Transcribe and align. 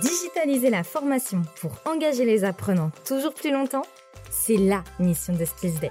Digitaliser 0.00 0.70
la 0.70 0.82
formation 0.82 1.42
pour 1.60 1.72
engager 1.84 2.24
les 2.24 2.44
apprenants 2.44 2.90
toujours 3.04 3.34
plus 3.34 3.52
longtemps, 3.52 3.84
c'est 4.30 4.56
LA 4.56 4.82
mission 4.98 5.34
de 5.34 5.44
Skills 5.44 5.78
Day. 5.78 5.90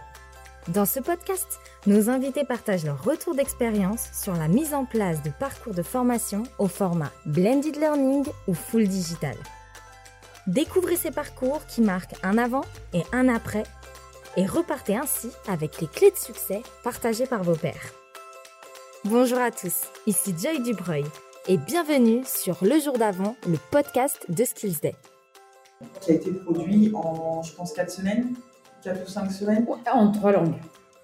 Dans 0.70 0.86
ce 0.86 1.00
podcast, 1.00 1.59
nos 1.86 2.09
invités 2.09 2.43
partagent 2.43 2.86
leur 2.86 3.04
retour 3.04 3.36
d'expérience 3.36 4.07
sur 4.14 4.34
la 4.34 4.48
mise 4.48 4.73
en 4.73 4.86
place 4.86 5.21
de 5.21 5.30
parcours 5.30 5.75
de 5.75 5.84
formation 5.84 6.43
au 6.57 6.68
format 6.68 7.11
blended 7.25 7.75
learning 7.75 8.25
ou 8.48 8.55
full 8.55 8.88
digital. 8.88 9.36
Découvrez 10.48 10.96
ces 10.96 11.12
parcours 11.12 11.64
qui 11.68 11.82
marquent 11.82 12.16
un 12.23 12.39
avant 12.39 12.66
et 12.94 13.04
un 13.12 13.28
après 13.28 13.64
et 14.38 14.46
repartez 14.46 14.96
ainsi 14.96 15.30
avec 15.48 15.82
les 15.82 15.88
clés 15.88 16.12
de 16.12 16.18
succès 16.18 16.64
partagées 16.84 17.28
par 17.28 17.44
vos 17.44 17.55
pairs. 17.55 17.94
Bonjour 19.05 19.39
à 19.39 19.52
tous, 19.52 19.84
ici 20.07 20.34
Joy 20.38 20.62
Dubreuil 20.62 21.05
et 21.50 21.57
bienvenue 21.57 22.21
sur 22.25 22.59
Le 22.61 22.79
Jour 22.79 23.00
d'avant, 23.00 23.36
le 23.47 23.57
podcast 23.71 24.24
de 24.29 24.43
Skills 24.43 24.78
Day. 24.83 24.93
Qui 26.00 26.11
a 26.11 26.14
été 26.14 26.32
produit 26.32 26.91
en, 26.93 27.41
je 27.41 27.51
pense, 27.55 27.74
4 27.74 27.89
semaines, 27.89 28.36
4 28.83 29.01
ou 29.04 29.10
5 29.10 29.32
semaines. 29.32 29.65
En 29.91 30.11
trois 30.11 30.32
langues. 30.32 30.54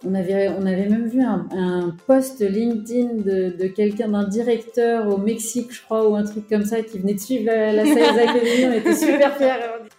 On 0.05 0.13
avait, 0.13 0.49
on 0.49 0.67
avait 0.67 0.87
même 0.87 1.07
vu 1.07 1.23
un, 1.23 1.47
un 1.51 1.95
post 2.05 2.41
LinkedIn 2.41 3.23
de, 3.23 3.57
de 3.57 3.67
quelqu'un, 3.69 4.09
d'un 4.09 4.27
directeur 4.27 5.11
au 5.11 5.17
Mexique, 5.17 5.73
je 5.73 5.81
crois, 5.81 6.07
ou 6.07 6.15
un 6.15 6.23
truc 6.23 6.47
comme 6.47 6.63
ça, 6.63 6.83
qui 6.83 6.99
venait 6.99 7.15
de 7.15 7.19
suivre 7.19 7.45
la, 7.47 7.73
la 7.73 7.83
Sales 7.83 8.19
Academy. 8.19 8.65
On 8.67 8.73
était 8.73 8.95
super 8.95 9.35
fiers. 9.37 9.55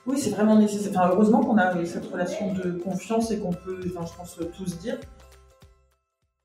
Oui, 0.06 0.16
c'est 0.16 0.30
vraiment 0.30 0.60
nécessaire. 0.60 0.92
Enfin, 0.94 1.10
heureusement 1.12 1.40
qu'on 1.40 1.58
a 1.58 1.84
cette 1.84 2.06
relation 2.06 2.52
de 2.52 2.70
confiance 2.70 3.32
et 3.32 3.40
qu'on 3.40 3.52
peut, 3.52 3.80
enfin, 3.96 4.06
je 4.06 4.16
pense, 4.16 4.38
tous 4.56 4.78
dire. 4.78 4.96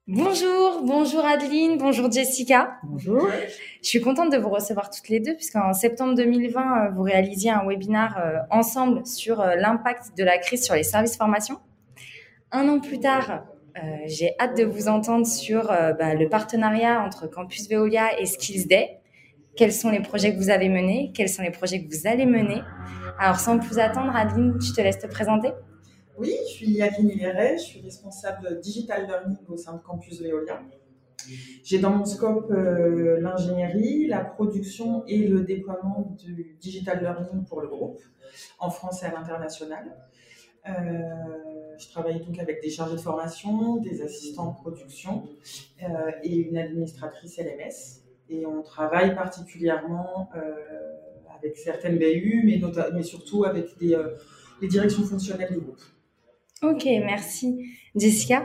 Bonjour, 0.07 0.81
bonjour 0.83 1.23
Adeline, 1.23 1.77
bonjour 1.77 2.11
Jessica. 2.11 2.79
Bonjour. 2.83 3.29
Je 3.83 3.87
suis 3.87 4.01
contente 4.01 4.31
de 4.31 4.37
vous 4.37 4.49
recevoir 4.49 4.89
toutes 4.89 5.09
les 5.09 5.19
deux 5.19 5.35
puisqu'en 5.35 5.73
septembre 5.73 6.15
2020, 6.15 6.59
euh, 6.59 6.89
vous 6.89 7.03
réalisiez 7.03 7.51
un 7.51 7.63
webinaire 7.67 8.17
euh, 8.17 8.39
ensemble 8.49 9.05
sur 9.05 9.39
euh, 9.39 9.55
l'impact 9.55 10.17
de 10.17 10.23
la 10.23 10.39
crise 10.39 10.65
sur 10.65 10.73
les 10.73 10.81
services 10.81 11.15
formation. 11.15 11.59
Un 12.51 12.67
an 12.67 12.79
plus 12.79 12.99
tard, 12.99 13.43
j'ai 14.07 14.31
hâte 14.39 14.57
de 14.57 14.65
vous 14.65 14.87
entendre 14.89 15.25
sur 15.25 15.67
bah, 15.67 16.15
le 16.15 16.27
partenariat 16.27 17.01
entre 17.01 17.27
Campus 17.27 17.69
Veolia 17.69 18.19
et 18.19 18.25
Skills 18.25 18.67
Day. 18.67 18.97
Quels 19.55 19.71
sont 19.71 19.91
les 19.91 20.01
projets 20.01 20.33
que 20.33 20.37
vous 20.37 20.49
avez 20.49 20.67
menés? 20.67 21.11
Quels 21.13 21.29
sont 21.29 21.43
les 21.43 21.51
projets 21.51 21.81
que 21.81 21.87
vous 21.87 22.07
allez 22.07 22.25
mener? 22.25 22.61
Alors 23.17 23.39
sans 23.39 23.57
plus 23.59 23.79
attendre, 23.79 24.13
Adeline, 24.13 24.59
je 24.59 24.73
te 24.73 24.81
laisse 24.81 24.99
te 24.99 25.07
présenter. 25.07 25.51
Oui, 26.21 26.35
je 26.45 26.51
suis 26.51 26.81
Aline 26.83 27.09
Hileret, 27.09 27.57
je 27.57 27.63
suis 27.63 27.81
responsable 27.81 28.59
digital 28.59 29.07
learning 29.07 29.39
au 29.47 29.57
sein 29.57 29.73
de 29.73 29.81
Campus 29.81 30.21
Veolia. 30.21 30.61
J'ai 31.63 31.79
dans 31.79 31.89
mon 31.89 32.05
scope 32.05 32.51
euh, 32.51 33.19
l'ingénierie, 33.19 34.05
la 34.05 34.19
production 34.23 35.03
et 35.07 35.27
le 35.27 35.41
déploiement 35.41 36.15
du 36.19 36.57
digital 36.61 37.01
learning 37.01 37.43
pour 37.45 37.61
le 37.61 37.69
groupe, 37.69 37.99
en 38.59 38.69
France 38.69 39.01
et 39.01 39.07
à 39.07 39.13
l'international. 39.13 39.97
Euh, 40.69 40.71
je 41.79 41.89
travaille 41.89 42.23
donc 42.23 42.37
avec 42.37 42.61
des 42.61 42.69
chargés 42.69 42.97
de 42.97 43.01
formation, 43.01 43.77
des 43.77 44.03
assistants 44.03 44.51
de 44.51 44.57
production 44.57 45.27
euh, 45.81 46.11
et 46.21 46.35
une 46.35 46.57
administratrice 46.57 47.39
LMS. 47.39 48.03
Et 48.29 48.45
on 48.45 48.61
travaille 48.61 49.15
particulièrement 49.15 50.29
avec 51.35 51.57
certaines 51.57 51.97
BU, 51.97 52.43
mais, 52.45 53.01
surtout 53.01 53.43
avec 53.43 53.65
les 53.79 54.67
directions 54.67 55.01
fonctionnelles 55.01 55.51
du 55.51 55.61
groupe. 55.61 55.81
Ok, 56.63 56.85
merci. 56.85 57.65
Jessica 57.95 58.43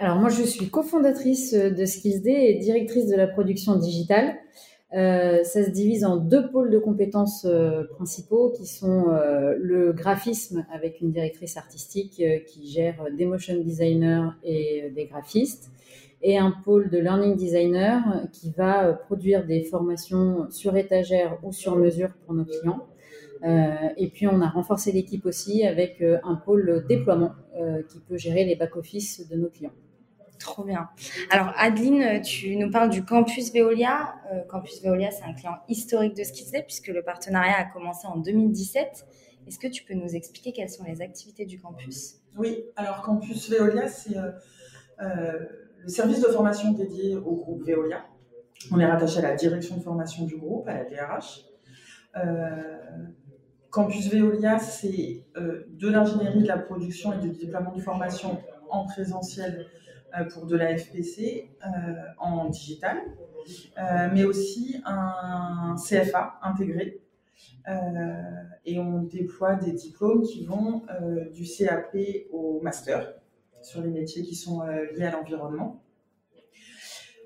Alors 0.00 0.16
moi, 0.16 0.28
je 0.28 0.42
suis 0.42 0.70
cofondatrice 0.70 1.54
de 1.54 1.84
Skills 1.84 2.20
Day 2.20 2.50
et 2.50 2.54
directrice 2.56 3.06
de 3.06 3.14
la 3.14 3.28
production 3.28 3.76
digitale. 3.76 4.34
Euh, 4.92 5.44
ça 5.44 5.64
se 5.64 5.70
divise 5.70 6.04
en 6.04 6.16
deux 6.16 6.50
pôles 6.50 6.70
de 6.70 6.78
compétences 6.80 7.44
euh, 7.44 7.84
principaux 7.94 8.50
qui 8.56 8.66
sont 8.66 9.10
euh, 9.10 9.54
le 9.60 9.92
graphisme 9.92 10.66
avec 10.72 11.00
une 11.00 11.12
directrice 11.12 11.56
artistique 11.56 12.20
qui 12.46 12.66
gère 12.72 13.04
des 13.16 13.26
motion 13.26 13.54
designers 13.58 14.30
et 14.42 14.90
des 14.96 15.04
graphistes 15.04 15.70
et 16.22 16.38
un 16.38 16.50
pôle 16.50 16.90
de 16.90 16.98
learning 16.98 17.36
designer 17.36 18.02
qui 18.32 18.50
va 18.50 18.94
produire 18.94 19.46
des 19.46 19.62
formations 19.62 20.50
sur 20.50 20.76
étagère 20.76 21.38
ou 21.44 21.52
sur 21.52 21.76
mesure 21.76 22.10
pour 22.24 22.34
nos 22.34 22.44
clients. 22.44 22.84
Euh, 23.44 23.88
et 23.96 24.08
puis, 24.08 24.26
on 24.26 24.40
a 24.40 24.48
renforcé 24.48 24.92
l'équipe 24.92 25.24
aussi 25.26 25.64
avec 25.64 26.00
euh, 26.00 26.18
un 26.24 26.36
pôle 26.36 26.84
déploiement 26.88 27.32
euh, 27.56 27.82
qui 27.82 28.00
peut 28.00 28.16
gérer 28.16 28.44
les 28.44 28.56
back-office 28.56 29.28
de 29.28 29.36
nos 29.36 29.48
clients. 29.48 29.72
Trop 30.38 30.64
bien. 30.64 30.88
Alors, 31.30 31.52
Adeline, 31.56 32.22
tu 32.22 32.56
nous 32.56 32.70
parles 32.70 32.90
du 32.90 33.04
campus 33.04 33.52
Veolia. 33.52 34.14
campus 34.48 34.80
Veolia, 34.82 35.10
c'est 35.10 35.24
un 35.24 35.32
client 35.32 35.56
historique 35.68 36.16
de 36.16 36.22
Skizday 36.22 36.62
puisque 36.62 36.88
le 36.88 37.02
partenariat 37.02 37.56
a 37.58 37.64
commencé 37.64 38.06
en 38.06 38.18
2017. 38.18 39.04
Est-ce 39.48 39.58
que 39.58 39.66
tu 39.66 39.82
peux 39.82 39.94
nous 39.94 40.14
expliquer 40.14 40.52
quelles 40.52 40.70
sont 40.70 40.84
les 40.84 41.02
activités 41.02 41.44
du 41.44 41.58
campus? 41.58 42.20
Oui, 42.36 42.62
alors 42.76 43.02
Campus 43.02 43.50
Veolia, 43.50 43.88
c'est 43.88 44.14
le 45.00 45.88
service 45.88 46.20
de 46.20 46.28
formation 46.28 46.70
dédié 46.70 47.16
au 47.16 47.34
groupe 47.34 47.66
Veolia. 47.66 48.04
On 48.70 48.78
est 48.78 48.86
rattaché 48.86 49.18
à 49.18 49.22
la 49.22 49.34
direction 49.34 49.76
de 49.76 49.82
formation 49.82 50.24
du 50.24 50.36
groupe, 50.36 50.68
à 50.68 50.74
la 50.74 50.84
DRH. 50.84 51.46
Campus 53.70 54.10
Veolia, 54.10 54.58
c'est 54.58 55.24
euh, 55.36 55.64
de 55.68 55.88
l'ingénierie, 55.88 56.42
de 56.42 56.48
la 56.48 56.58
production 56.58 57.12
et 57.12 57.18
du 57.18 57.30
déploiement 57.30 57.74
de 57.74 57.80
formation 57.80 58.40
en 58.70 58.86
présentiel 58.86 59.66
euh, 60.18 60.24
pour 60.24 60.46
de 60.46 60.56
la 60.56 60.76
FPC 60.76 61.50
euh, 61.64 61.68
en 62.18 62.48
digital, 62.48 62.98
mais 64.12 64.24
aussi 64.24 64.80
un 64.84 65.76
CFA 65.76 66.38
intégré. 66.42 67.00
et 68.66 68.78
on 68.78 69.02
déploie 69.02 69.54
des 69.54 69.72
diplômes 69.72 70.22
qui 70.22 70.44
vont 70.44 70.82
du 71.32 71.44
CAP 71.44 71.96
au 72.30 72.60
master 72.60 73.14
sur 73.62 73.80
les 73.80 73.88
métiers 73.88 74.22
qui 74.22 74.34
sont 74.34 74.60
liés 74.94 75.04
à 75.04 75.12
l'environnement. 75.12 75.82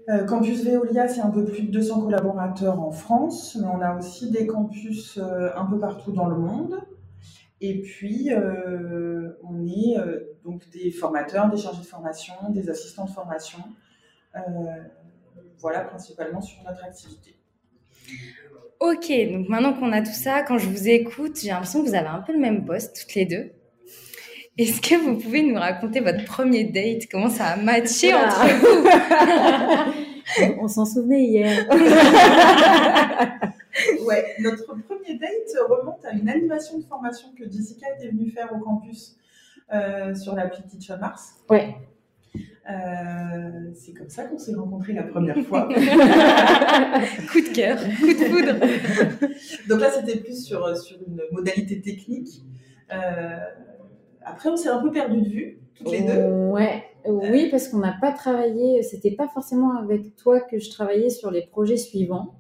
Euh, 0.09 0.25
campus 0.25 0.65
Veolia, 0.65 1.07
c'est 1.09 1.21
un 1.21 1.31
peu 1.31 1.45
plus 1.45 1.63
de 1.63 1.71
200 1.71 2.03
collaborateurs 2.03 2.81
en 2.81 2.91
France, 2.91 3.57
mais 3.61 3.67
on 3.67 3.81
a 3.81 3.97
aussi 3.97 4.31
des 4.31 4.47
campus 4.47 5.19
euh, 5.19 5.51
un 5.55 5.67
peu 5.67 5.79
partout 5.79 6.13
dans 6.13 6.27
le 6.27 6.37
monde. 6.37 6.81
Et 7.61 7.81
puis, 7.81 8.33
euh, 8.33 9.33
on 9.45 9.65
est 9.67 9.95
donc 10.45 10.69
des 10.71 10.91
formateurs, 10.91 11.49
des 11.49 11.57
chargés 11.57 11.83
de 11.83 11.87
formation, 11.87 12.35
des 12.49 12.69
assistants 12.69 13.05
de 13.05 13.11
formation. 13.11 13.59
voilà, 15.59 15.85
principalement 15.85 16.41
sur 16.41 16.61
notre 16.65 16.85
activité. 16.85 17.37
Ok, 18.81 19.13
donc 19.33 19.49
maintenant 19.49 19.75
qu'on 19.75 19.93
a 19.93 20.03
tout 20.03 20.11
ça, 20.11 20.43
quand 20.43 20.59
je 20.59 20.69
vous 20.69 20.89
écoute, 20.89 21.39
j'ai 21.41 21.51
l'impression 21.51 21.85
que 21.85 21.89
vous 21.89 21.95
avez 21.95 22.09
un 22.09 22.21
peu 22.21 22.33
le 22.33 22.41
même 22.41 22.65
poste, 22.65 23.01
toutes 23.01 23.15
les 23.15 23.27
deux. 23.27 23.53
Est-ce 24.59 24.83
que 24.83 24.97
vous 24.97 25.17
pouvez 25.17 25.43
nous 25.43 25.59
raconter 25.59 26.01
votre 26.01 26.27
premier 26.27 26.65
date? 26.65 27.09
Comment 27.11 27.31
ça 27.31 27.47
a 27.47 27.57
matché 27.57 28.13
entre 28.13 28.47
vous? 28.61 28.87
On 30.61 30.69
s'en 30.69 30.85
souvenait 30.85 31.25
hier. 31.25 31.67
ouais, 34.07 34.27
notre 34.41 34.67
premier 34.67 35.19
date 35.19 35.57
remonte 35.69 36.05
à 36.05 36.13
une 36.13 36.29
animation 36.29 36.79
de 36.79 36.85
formation 36.85 37.29
que 37.39 37.51
Jessica 37.51 37.87
était 37.97 38.09
venue 38.09 38.31
faire 38.31 38.53
au 38.55 38.59
campus 38.59 39.17
euh, 39.73 40.15
sur 40.15 40.35
l'appli 40.35 40.63
Teacher 40.65 40.97
Mars. 41.01 41.37
Ouais. 41.49 41.75
Euh, 42.71 43.71
c'est 43.75 43.95
comme 43.95 44.11
ça 44.11 44.25
qu'on 44.25 44.39
s'est 44.39 44.55
rencontrés 44.55 44.93
la 44.93 45.05
première 45.05 45.41
fois. 45.47 45.63
coup 45.73 45.73
de 47.41 47.55
cœur, 47.55 47.79
coup 47.99 48.13
de 48.13 48.25
foudre. 48.29 48.55
Donc 49.67 49.81
là, 49.81 49.91
c'était 49.91 50.19
plus 50.19 50.45
sur, 50.45 50.77
sur 50.77 50.99
une 51.07 51.23
modalité 51.33 51.81
technique. 51.81 52.43
Euh, 52.93 53.39
après, 54.25 54.49
on 54.49 54.57
s'est 54.57 54.69
un 54.69 54.81
peu 54.81 54.91
perdu 54.91 55.21
de 55.23 55.29
vue, 55.29 55.59
toutes 55.75 55.91
les 55.91 56.03
deux. 56.03 56.51
Ouais, 56.51 56.85
oui, 57.07 57.49
parce 57.51 57.69
qu'on 57.69 57.79
n'a 57.79 57.97
pas 58.01 58.13
travaillé, 58.13 58.83
c'était 58.83 59.11
pas 59.11 59.29
forcément 59.29 59.77
avec 59.77 60.17
toi 60.17 60.41
que 60.41 60.59
je 60.59 60.71
travaillais 60.71 61.11
sur 61.11 61.31
les 61.31 61.43
projets 61.43 61.77
suivants, 61.77 62.35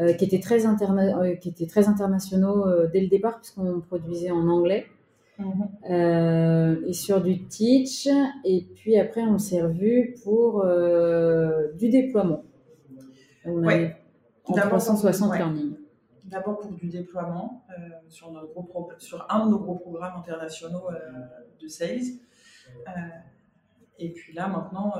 euh, 0.00 0.12
qui, 0.12 0.24
étaient 0.24 0.40
très 0.40 0.66
euh, 0.66 1.34
qui 1.36 1.48
étaient 1.48 1.66
très 1.66 1.88
internationaux 1.88 2.66
euh, 2.66 2.88
dès 2.92 3.00
le 3.00 3.08
départ, 3.08 3.38
puisqu'on 3.38 3.80
produisait 3.80 4.30
en 4.30 4.48
anglais. 4.48 4.86
Mhm. 5.36 6.84
et 6.86 6.92
sur 6.92 7.20
du 7.20 7.42
teach, 7.48 8.08
et 8.44 8.68
puis 8.76 8.96
après 8.96 9.22
on 9.22 9.36
s'est 9.36 9.60
revu 9.60 10.14
pour 10.22 10.64
du 11.76 11.88
déploiement. 11.88 12.44
On 13.44 13.64
ouais. 13.64 13.96
avait 14.54 14.68
360 14.68 15.34
learning 15.36 15.72
d'abord 16.24 16.58
pour 16.58 16.72
du 16.72 16.88
déploiement 16.88 17.66
euh, 17.70 17.90
sur, 18.08 18.28
un 18.28 19.46
de 19.46 19.50
nos 19.50 19.58
gros 19.58 19.76
programmes 19.76 20.18
internationaux 20.18 20.90
euh, 20.90 20.96
de 21.60 21.68
sales. 21.68 22.00
Euh, 22.88 22.90
et 23.98 24.12
puis 24.12 24.32
là, 24.32 24.48
maintenant. 24.48 24.94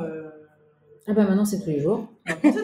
Ah 1.06 1.12
bah 1.12 1.24
maintenant, 1.24 1.44
c'est 1.44 1.60
tous 1.60 1.68
les 1.68 1.80
jours. 1.80 2.06
c'est 2.26 2.50
tous 2.50 2.62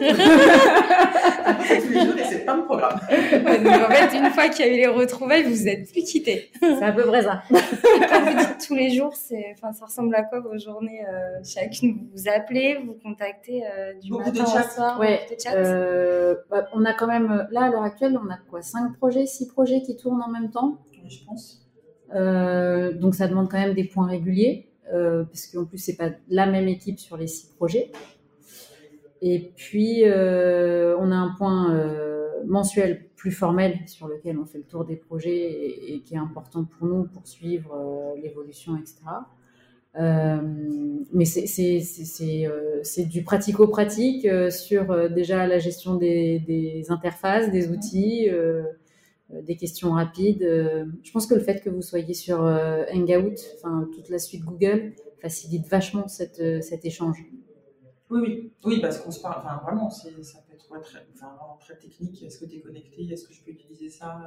les 1.91 2.05
jours 2.05 2.17
et 2.17 2.23
c'est 2.23 2.43
plein 2.43 2.57
de 2.57 2.63
programmes. 2.63 2.99
donc 3.09 3.81
en 3.89 3.91
fait, 3.91 4.17
une 4.17 4.31
fois 4.31 4.49
qu'il 4.49 4.65
y 4.65 4.69
a 4.69 4.73
eu 4.73 4.77
les 4.77 4.87
retrouvailles, 4.87 5.43
vous 5.43 5.67
êtes 5.67 5.91
plus 5.91 6.03
quittés. 6.03 6.49
C'est 6.59 6.81
à 6.81 6.91
peu 6.91 7.03
près 7.05 7.21
ça. 7.21 7.43
Et 7.51 8.05
quand 8.09 8.21
vous 8.25 8.37
dites 8.37 8.67
tous 8.67 8.73
les 8.73 8.89
jours, 8.89 9.13
c'est, 9.15 9.53
enfin, 9.53 9.73
ça 9.73 9.85
ressemble 9.85 10.15
à 10.15 10.23
quoi 10.23 10.39
vos 10.39 10.57
journées 10.57 11.05
euh, 11.07 11.39
chacune 11.43 11.93
Vous 11.93 12.07
vous 12.15 12.29
appelez, 12.29 12.79
vous 12.83 12.95
contactez 13.03 13.63
euh, 13.65 13.93
du 13.99 14.09
Beaucoup 14.09 14.31
de 14.31 14.39
matin 14.39 14.51
chats. 14.51 14.65
au 14.65 14.69
soir 14.69 14.99
Ouais, 14.99 15.19
de 15.29 15.35
euh, 15.53 16.35
bah, 16.49 16.67
on 16.73 16.83
a 16.85 16.93
quand 16.93 17.07
même, 17.07 17.47
là 17.51 17.65
à 17.65 17.69
l'heure 17.69 17.83
actuelle, 17.83 18.17
on 18.23 18.29
a 18.31 18.37
quoi, 18.49 18.63
cinq 18.63 18.97
projets, 18.97 19.27
six 19.27 19.47
projets 19.47 19.81
qui 19.83 19.95
tournent 19.95 20.23
en 20.23 20.29
même 20.31 20.49
temps? 20.49 20.79
Je 21.07 21.17
pense. 21.25 21.61
Euh, 22.15 22.91
donc 22.93 23.15
ça 23.15 23.27
demande 23.27 23.49
quand 23.49 23.59
même 23.59 23.73
des 23.73 23.83
points 23.85 24.07
réguliers, 24.07 24.67
euh, 24.93 25.23
parce 25.23 25.47
qu'en 25.47 25.65
plus 25.65 25.77
c'est 25.77 25.95
pas 25.95 26.09
la 26.29 26.45
même 26.45 26.67
équipe 26.67 26.99
sur 26.99 27.17
les 27.17 27.27
six 27.27 27.47
projets. 27.55 27.91
Et 29.21 29.51
puis 29.55 30.03
euh, 30.05 30.97
on 30.99 31.11
a 31.11 31.15
un 31.15 31.35
point 31.37 31.75
euh, 31.75 32.43
mensuel 32.45 33.05
plus 33.15 33.31
formel 33.31 33.77
sur 33.85 34.07
lequel 34.07 34.39
on 34.39 34.45
fait 34.45 34.57
le 34.57 34.63
tour 34.63 34.83
des 34.83 34.95
projets 34.95 35.91
et, 35.93 36.01
qui 36.03 36.15
est 36.15 36.17
important 36.17 36.63
pour 36.63 36.87
nous 36.87 37.03
pour 37.03 37.27
suivre 37.27 37.71
euh, 37.75 38.19
l'évolution, 38.21 38.75
etc. 38.77 38.95
Mais 41.13 41.25
c'est- 41.25 43.05
du 43.05 43.23
pratico-pratique 43.23 44.27
sur 44.49 45.09
déjà 45.09 45.45
la 45.47 45.59
gestion 45.59 45.95
des, 45.95 46.85
interfaces, 46.89 47.51
des 47.51 47.69
outils, 47.69 48.29
des 49.29 49.55
questions 49.55 49.91
rapides. 49.91 50.41
je 51.03 51.11
pense 51.11 51.27
que 51.27 51.35
le 51.35 51.41
fait 51.41 51.61
que 51.61 51.69
vous 51.69 51.81
soyez 51.81 52.13
sur 52.13 52.39
Hangout, 52.41 53.35
toute 53.93 54.09
la 54.09 54.17
suite 54.19 54.43
Google, 54.45 54.93
facilite 55.21 55.67
vachement 55.67 56.07
cet 56.07 56.39
échange. 56.85 57.17
Oui, 58.11 58.19
oui, 58.21 58.53
oui, 58.65 58.81
parce 58.81 58.99
qu'on 58.99 59.11
se 59.11 59.21
parle, 59.21 59.41
enfin 59.43 59.61
vraiment, 59.65 59.89
c'est, 59.89 60.21
ça 60.23 60.39
peut 60.47 60.53
être 60.53 60.69
ouais, 60.71 60.81
très, 60.81 60.99
enfin, 61.15 61.27
vraiment 61.39 61.57
très 61.59 61.77
technique. 61.77 62.21
Est-ce 62.23 62.39
que 62.39 62.45
tu 62.45 62.57
es 62.57 62.59
connecté? 62.59 63.03
Est-ce 63.11 63.27
que 63.27 63.33
je 63.33 63.41
peux 63.43 63.51
utiliser 63.51 63.89
ça? 63.89 64.21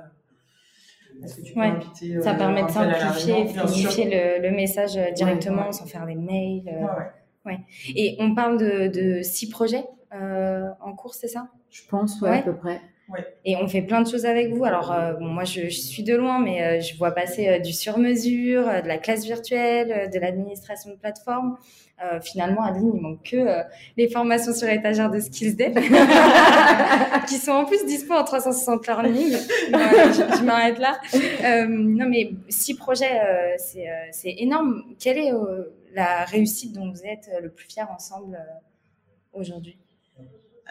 Est-ce 1.23 1.37
que 1.37 1.43
tu 1.43 1.55
peux 1.55 1.61
Ouais, 1.61 1.67
inviter 1.67 2.21
Ça 2.21 2.35
euh, 2.35 2.39
permet 2.39 2.65
de 2.65 2.71
simplifier, 2.71 3.47
fluidifier 3.49 4.05
le, 4.41 4.43
le 4.49 4.55
message 4.57 4.97
euh, 4.97 5.11
directement 5.13 5.67
ouais. 5.67 5.73
sans 5.73 5.87
faire 5.87 6.07
des 6.07 6.15
mails. 6.15 6.69
euh. 6.69 6.83
Ouais, 6.87 7.11
ouais. 7.47 7.61
Et 7.89 8.17
on 8.21 8.35
parle 8.35 8.59
de, 8.59 8.89
de 8.89 9.23
six 9.23 9.49
projets 9.49 9.85
euh, 10.13 10.69
en 10.81 10.95
cours, 10.95 11.15
c'est 11.15 11.29
ça? 11.29 11.49
Je 11.71 11.83
pense, 11.89 12.21
ouais, 12.21 12.31
Ouais. 12.31 12.39
à 12.39 12.43
peu 12.43 12.55
près. 12.55 12.81
Et 13.45 13.57
on 13.57 13.69
fait 13.69 13.83
plein 13.83 14.01
de 14.01 14.09
choses 14.09 14.25
avec 14.25 14.53
vous. 14.53 14.65
Alors, 14.65 14.91
euh, 14.91 15.13
bon, 15.15 15.27
moi, 15.27 15.45
je, 15.45 15.63
je 15.63 15.81
suis 15.81 16.03
de 16.03 16.15
loin, 16.15 16.39
mais 16.39 16.63
euh, 16.63 16.81
je 16.81 16.97
vois 16.97 17.11
passer 17.13 17.49
euh, 17.49 17.59
du 17.59 17.73
sur-mesure, 17.73 18.65
de 18.65 18.89
la 18.89 18.97
classe 18.99 19.25
virtuelle, 19.25 20.11
de 20.11 20.19
l'administration 20.19 20.91
de 20.91 20.97
plateforme. 20.97 21.57
Finalement, 22.23 22.63
Adeline, 22.63 22.91
il 22.97 23.01
manque 23.01 23.23
que 23.31 23.63
les 23.97 24.09
formations 24.09 24.53
sur 24.53 24.69
étagère 24.69 25.11
de 25.11 25.21
Skills 25.21 25.55
Day, 25.55 25.73
qui 27.29 27.37
sont 27.37 27.53
en 27.53 27.65
plus 27.65 27.87
dispo 27.87 28.13
en 28.13 28.25
360 28.25 28.87
learning. 28.87 29.31
Je 29.71 30.37
je 30.39 30.45
m'arrête 30.45 30.79
là. 30.79 30.99
Non, 31.67 32.07
mais 32.09 32.33
six 32.49 32.75
projets, 32.75 33.21
c'est 33.59 33.87
c'est 34.11 34.35
énorme. 34.39 34.83
Quelle 34.99 35.19
est 35.19 35.31
la 35.95 36.25
réussite 36.25 36.75
dont 36.75 36.91
vous 36.91 37.07
êtes 37.07 37.31
le 37.41 37.49
plus 37.49 37.69
fiers 37.69 37.85
ensemble 37.89 38.39
aujourd'hui? 39.33 39.79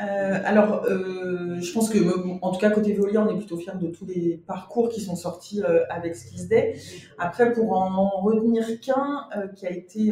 Euh, 0.02 0.40
alors, 0.44 0.86
euh, 0.86 1.60
je 1.62 1.72
pense 1.72 1.90
que, 1.90 2.00
en 2.42 2.52
tout 2.52 2.60
cas, 2.60 2.72
côté 2.72 2.94
Veolia, 2.94 3.22
on 3.24 3.30
est 3.30 3.38
plutôt 3.38 3.58
fiers 3.58 3.74
de 3.80 3.88
tous 3.88 4.06
les 4.06 4.38
parcours 4.48 4.90
qui 4.90 5.02
sont 5.02 5.16
sortis 5.16 5.62
euh, 5.64 5.84
avec 5.90 6.16
Skills 6.16 6.48
Day. 6.48 6.76
Après, 7.20 7.54
pour 7.54 7.74
en 7.74 8.10
retenir 8.22 8.66
qu'un 8.82 9.28
qui 9.56 9.68
a 9.68 9.72
été 9.72 10.12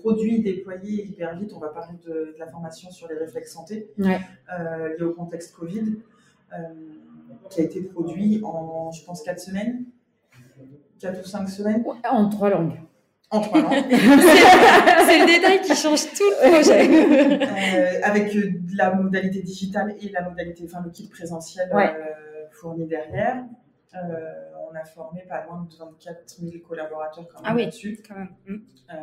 produit, 0.00 0.42
déployé 0.42 1.04
hyper 1.06 1.36
vite, 1.38 1.52
on 1.54 1.58
va 1.58 1.68
parler 1.68 1.96
de, 2.06 2.12
de 2.12 2.34
la 2.38 2.46
formation 2.46 2.90
sur 2.90 3.08
les 3.08 3.16
réflexes 3.16 3.52
santé 3.52 3.90
Ouais. 3.98 4.20
euh, 4.58 4.96
lié 4.96 5.04
au 5.04 5.12
contexte 5.12 5.54
Covid, 5.54 5.96
qui 7.48 7.60
a 7.60 7.64
été 7.64 7.80
produit 7.82 8.40
en, 8.44 8.90
je 8.92 9.04
pense, 9.04 9.22
4 9.22 9.40
semaines, 9.40 9.84
4 11.00 11.20
ou 11.20 11.26
5 11.26 11.48
semaines, 11.48 11.84
En 12.10 12.28
trois 12.28 12.50
langues. 12.50 12.78
En 13.30 13.40
3 13.40 13.60
langues. 13.62 13.70
C'est 13.90 15.18
le 15.20 15.26
détail 15.26 15.60
qui 15.62 15.74
change 15.74 16.04
tout 16.12 16.24
le 16.42 16.50
projet. 16.50 16.88
Euh, 16.90 18.00
avec 18.02 18.34
euh, 18.34 18.50
la 18.74 18.94
modalité 18.94 19.42
digitale 19.42 19.94
et 20.00 20.08
la 20.10 20.22
modalité, 20.28 20.64
enfin 20.66 20.80
le 20.84 20.90
kit 20.90 21.08
présentiel 21.08 21.70
Ouais. 21.72 21.86
euh, 21.94 22.46
fourni 22.52 22.86
derrière. 22.86 23.44
Euh, 23.94 23.98
on 24.70 24.74
a 24.76 24.84
formé 24.84 25.22
pas 25.28 25.44
loin 25.46 25.66
de 25.68 25.76
24 25.76 26.28
000 26.40 26.52
collaborateurs 26.66 27.26
quand 27.28 27.42
même 27.42 27.52
Ah 27.52 27.54
oui. 27.56 27.98
Quand 28.06 28.14
même. 28.16 28.28
Mm. 28.46 28.54
Euh, 28.90 28.94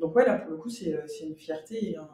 donc 0.00 0.14
ouais, 0.16 0.26
là 0.26 0.36
pour 0.38 0.50
le 0.50 0.56
coup, 0.58 0.68
c'est 0.68 0.94
c'est 1.06 1.24
une 1.26 1.36
fierté 1.36 1.92
et 1.92 1.96
un- 1.96 2.08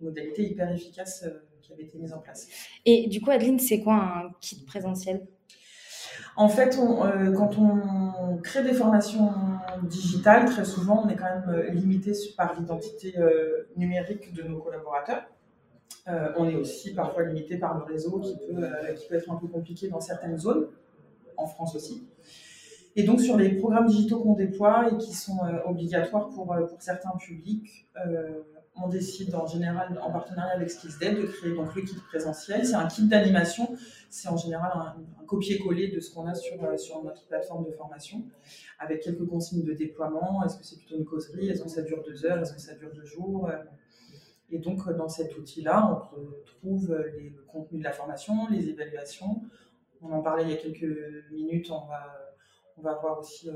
une 0.00 0.08
modalité 0.08 0.42
hyper 0.50 0.70
efficace 0.72 1.24
euh, 1.26 1.44
qui 1.62 1.72
avait 1.72 1.84
été 1.84 1.98
mise 1.98 2.12
en 2.12 2.18
place. 2.18 2.48
Et 2.84 3.06
du 3.08 3.20
coup, 3.20 3.30
Adeline, 3.30 3.58
c'est 3.60 3.80
quoi 3.80 3.94
un 3.94 4.30
kit 4.40 4.64
présentiel? 4.66 5.26
En 6.38 6.48
fait, 6.48 6.78
euh, 6.78 7.32
quand 7.32 7.58
on 7.58 8.36
crée 8.36 8.62
des 8.62 8.72
formations 8.72 9.32
digitales, 9.82 10.44
très 10.44 10.64
souvent, 10.64 11.02
on 11.04 11.08
est 11.08 11.16
quand 11.16 11.24
même 11.24 11.48
euh, 11.48 11.70
limité 11.70 12.12
par 12.36 12.54
l'identité 12.54 13.18
euh, 13.18 13.66
numérique 13.76 14.32
de 14.32 14.44
nos 14.44 14.58
collaborateurs. 14.60 15.24
On 16.36 16.48
est 16.48 16.54
aussi 16.54 16.94
parfois 16.94 17.24
limité 17.24 17.58
par 17.58 17.76
le 17.76 17.84
réseau 17.84 18.20
qui 18.20 19.08
peut 19.08 19.16
être 19.16 19.30
un 19.30 19.36
peu 19.36 19.46
compliqué 19.46 19.88
dans 19.88 20.00
certaines 20.00 20.38
zones, 20.38 20.68
en 21.36 21.46
France 21.46 21.74
aussi. 21.74 22.08
Et 22.98 23.04
donc, 23.04 23.20
sur 23.20 23.36
les 23.36 23.50
programmes 23.50 23.86
digitaux 23.86 24.18
qu'on 24.18 24.34
déploie 24.34 24.90
et 24.90 24.98
qui 24.98 25.14
sont 25.14 25.38
euh, 25.44 25.60
obligatoires 25.64 26.30
pour, 26.30 26.52
euh, 26.52 26.66
pour 26.66 26.82
certains 26.82 27.16
publics, 27.16 27.86
euh, 28.04 28.42
on 28.74 28.88
décide 28.88 29.32
en 29.36 29.46
général, 29.46 30.00
en 30.02 30.10
partenariat 30.10 30.54
avec 30.54 30.68
SkillsDev, 30.68 31.22
de 31.22 31.26
créer 31.26 31.54
donc 31.54 31.72
le 31.76 31.82
kit 31.82 31.94
présentiel. 32.08 32.66
C'est 32.66 32.74
un 32.74 32.88
kit 32.88 33.06
d'animation 33.06 33.76
c'est 34.10 34.28
en 34.28 34.36
général 34.36 34.72
un, 34.74 34.96
copier-coller 35.26 35.88
de 35.88 36.00
ce 36.00 36.12
qu'on 36.12 36.26
a 36.26 36.34
sur, 36.34 36.56
notre 37.04 37.24
plateforme 37.26 37.66
de 37.66 37.70
formation, 37.70 38.24
avec 38.80 39.02
quelques 39.02 39.28
consignes 39.28 39.62
de 39.62 39.74
déploiement. 39.74 40.42
Est-ce 40.44 40.56
que 40.56 40.64
c'est 40.64 40.78
plutôt 40.78 40.96
une 40.96 41.04
causerie? 41.04 41.50
Est-ce 41.50 41.62
que 41.62 41.68
ça 41.68 41.82
dure 41.82 42.02
deux 42.02 42.26
heures? 42.26 42.40
Est-ce 42.40 42.54
que 42.54 42.60
ça 42.60 42.74
dure 42.74 42.90
deux 42.92 43.04
jours? 43.04 43.48
Et 44.50 44.58
donc, 44.58 44.90
dans 44.96 45.08
cet 45.08 45.36
outil-là, 45.36 45.88
on 45.88 46.16
retrouve 46.16 46.96
le 46.96 47.44
contenu 47.46 47.78
de 47.78 47.84
la 47.84 47.92
formation, 47.92 48.48
les 48.50 48.70
évaluations. 48.70 49.42
On 50.00 50.10
en 50.10 50.22
parlait 50.22 50.44
il 50.44 50.50
y 50.50 50.54
a 50.54 50.56
quelques 50.56 51.30
minutes, 51.30 51.70
on 51.70 51.86
va, 51.86 52.27
on 52.78 52.82
va 52.82 52.92
avoir 52.92 53.18
aussi 53.20 53.48
euh, 53.48 53.52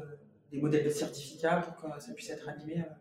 des 0.53 0.61
modèles 0.61 0.85
de 0.85 0.91
certificats 0.91 1.63
pour 1.65 1.77
que 1.91 2.01
ça 2.01 2.13
puisse 2.13 2.31
être 2.31 2.49
animé 2.49 2.79
euh, 2.79 2.93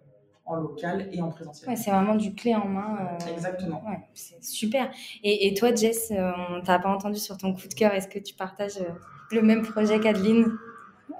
en 0.45 0.56
local 0.56 1.07
et 1.12 1.21
en 1.21 1.29
présentiel. 1.29 1.69
Ouais, 1.69 1.75
C'est 1.75 1.91
vraiment 1.91 2.15
du 2.15 2.33
clé 2.33 2.56
en 2.56 2.65
main. 2.68 2.97
euh, 3.21 3.33
Exactement. 3.33 3.81
Ouais, 3.88 4.00
c'est 4.13 4.44
super. 4.44 4.89
Et, 5.23 5.47
et 5.47 5.53
toi, 5.53 5.73
Jess, 5.73 6.12
euh, 6.12 6.31
on 6.50 6.62
t'a 6.62 6.79
pas 6.79 6.89
entendu 6.89 7.19
sur 7.19 7.38
ton 7.38 7.53
coup 7.53 7.68
de 7.68 7.73
cœur. 7.73 7.94
Est-ce 7.94 8.07
que 8.07 8.19
tu 8.19 8.33
partages 8.33 8.77
euh, 8.77 8.89
le 9.31 9.41
même 9.41 9.62
projet 9.63 10.00
qu'Adeline? 10.00 10.47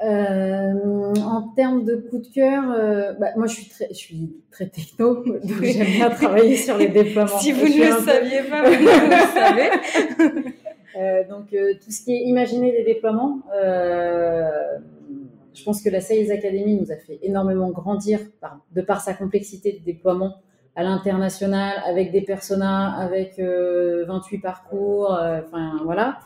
Euh, 0.04 1.14
en 1.24 1.50
termes 1.56 1.84
de 1.84 1.96
coup 1.96 2.18
de 2.18 2.28
cœur, 2.28 2.64
euh, 2.72 3.14
bah, 3.20 3.28
moi 3.36 3.46
je 3.46 3.54
suis 3.54 3.70
très, 3.70 3.88
je 3.90 3.94
suis 3.94 4.34
très 4.50 4.68
techno, 4.68 5.24
donc 5.26 5.62
j'aime 5.64 5.86
bien 5.86 6.10
travailler 6.10 6.56
sur 6.56 6.78
les 6.78 6.88
déploiements. 6.88 7.38
Si 7.40 7.52
vous 7.52 7.68
Je 7.68 7.78
ne 7.78 7.90
le 7.90 7.96
peu- 7.98 8.04
saviez 8.12 8.42
pas, 8.44 8.62
maintenant 8.64 9.00
vous 9.00 9.10
le 9.10 9.34
savez. 9.34 10.54
Euh, 10.98 11.24
donc 11.30 11.54
euh, 11.54 11.74
tout 11.82 11.90
ce 11.90 12.04
qui 12.04 12.14
est 12.14 12.24
imaginer 12.24 12.74
les 12.74 12.84
déploiements, 12.84 13.40
euh, 13.56 14.78
je 15.54 15.64
pense 15.64 15.82
que 15.82 15.90
la 15.90 16.02
Sales 16.02 16.32
Academy 16.32 16.76
nous 16.76 16.92
a 16.92 16.96
fait 16.96 17.20
énormément 17.22 17.70
grandir 17.72 18.20
de 18.72 18.82
par 18.82 19.02
sa 19.02 19.14
complexité 19.14 19.74
de 19.74 19.84
déploiement 19.84 20.36
à 20.76 20.84
l'international, 20.84 21.82
avec 21.86 22.12
des 22.12 22.22
personas, 22.22 22.92
avec 22.94 23.40
euh, 23.40 24.06
28 24.06 24.40
parcours, 24.40 25.14
euh, 25.14 25.42
enfin 25.46 25.82
voilà. 25.84 26.20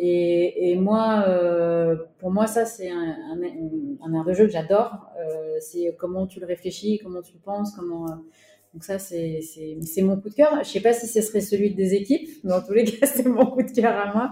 Et, 0.00 0.76
moi, 0.76 1.24
euh, 1.26 1.96
pour 2.20 2.30
moi, 2.30 2.46
ça 2.46 2.64
c'est 2.64 2.88
un, 2.88 3.16
un, 3.32 4.14
air 4.14 4.24
de 4.24 4.32
jeu 4.32 4.44
que 4.46 4.52
j'adore. 4.52 4.92
Euh, 5.18 5.56
c'est 5.60 5.92
comment 5.98 6.26
tu 6.28 6.38
le 6.38 6.46
réfléchis, 6.46 7.00
comment 7.02 7.20
tu 7.20 7.32
le 7.34 7.40
penses, 7.40 7.74
comment. 7.74 8.06
euh, 8.08 8.14
donc 8.74 8.84
ça, 8.84 8.98
c'est 8.98 9.40
mon 10.02 10.20
coup 10.20 10.28
de 10.28 10.34
cœur. 10.34 10.62
Je 10.62 10.68
sais 10.68 10.80
pas 10.80 10.92
si 10.92 11.08
ce 11.08 11.20
serait 11.20 11.40
celui 11.40 11.74
des 11.74 11.94
équipes, 11.94 12.28
mais 12.44 12.52
en 12.52 12.62
tous 12.62 12.74
les 12.74 12.84
cas, 12.84 13.06
c'est 13.12 13.26
mon 13.26 13.46
coup 13.46 13.62
de 13.62 13.70
cœur 13.72 13.96
à 13.96 14.12
moi. 14.12 14.30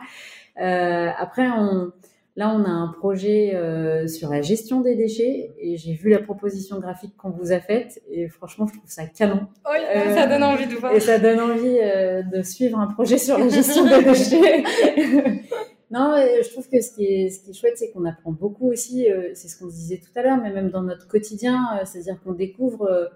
Euh, 0.60 1.10
après, 1.18 1.48
on, 1.50 1.90
là, 2.36 2.54
on 2.54 2.64
a 2.64 2.68
un 2.68 2.88
projet 2.88 3.54
euh, 3.54 4.06
sur 4.06 4.28
la 4.30 4.42
gestion 4.42 4.82
des 4.82 4.94
déchets 4.94 5.54
et 5.58 5.76
j'ai 5.76 5.94
vu 5.94 6.10
la 6.10 6.18
proposition 6.18 6.78
graphique 6.78 7.16
qu'on 7.16 7.30
vous 7.30 7.50
a 7.52 7.60
faite 7.60 8.00
et 8.10 8.28
franchement, 8.28 8.66
je 8.66 8.74
trouve 8.74 8.88
ça 8.90 9.06
canon. 9.06 9.46
Oui, 9.70 9.78
Euh, 9.94 10.14
ça 10.14 10.26
donne 10.26 10.42
envie 10.42 10.66
de 10.66 10.74
voir. 10.74 10.92
Et 10.94 11.00
ça 11.00 11.18
donne 11.18 11.40
envie 11.40 11.78
euh, 11.82 12.22
de 12.22 12.42
suivre 12.42 12.78
un 12.78 12.86
projet 12.88 13.18
sur 13.18 13.38
la 13.38 13.48
gestion 13.48 13.84
des 13.84 14.04
déchets. 14.10 14.62
non, 15.90 16.14
je 16.42 16.50
trouve 16.52 16.68
que 16.68 16.80
ce 16.80 16.92
qui 16.92 17.04
est, 17.06 17.30
ce 17.30 17.40
qui 17.42 17.50
est 17.50 17.54
chouette, 17.54 17.74
c'est 17.76 17.90
qu'on 17.90 18.04
apprend 18.04 18.32
beaucoup 18.32 18.70
aussi, 18.70 19.10
euh, 19.10 19.30
c'est 19.34 19.48
ce 19.48 19.58
qu'on 19.58 19.66
disait 19.68 19.98
tout 19.98 20.16
à 20.18 20.22
l'heure, 20.22 20.36
mais 20.42 20.52
même 20.52 20.68
dans 20.70 20.82
notre 20.82 21.08
quotidien, 21.08 21.58
euh, 21.74 21.84
c'est-à-dire 21.84 22.20
qu'on 22.22 22.32
découvre 22.32 22.82
euh, 22.82 23.06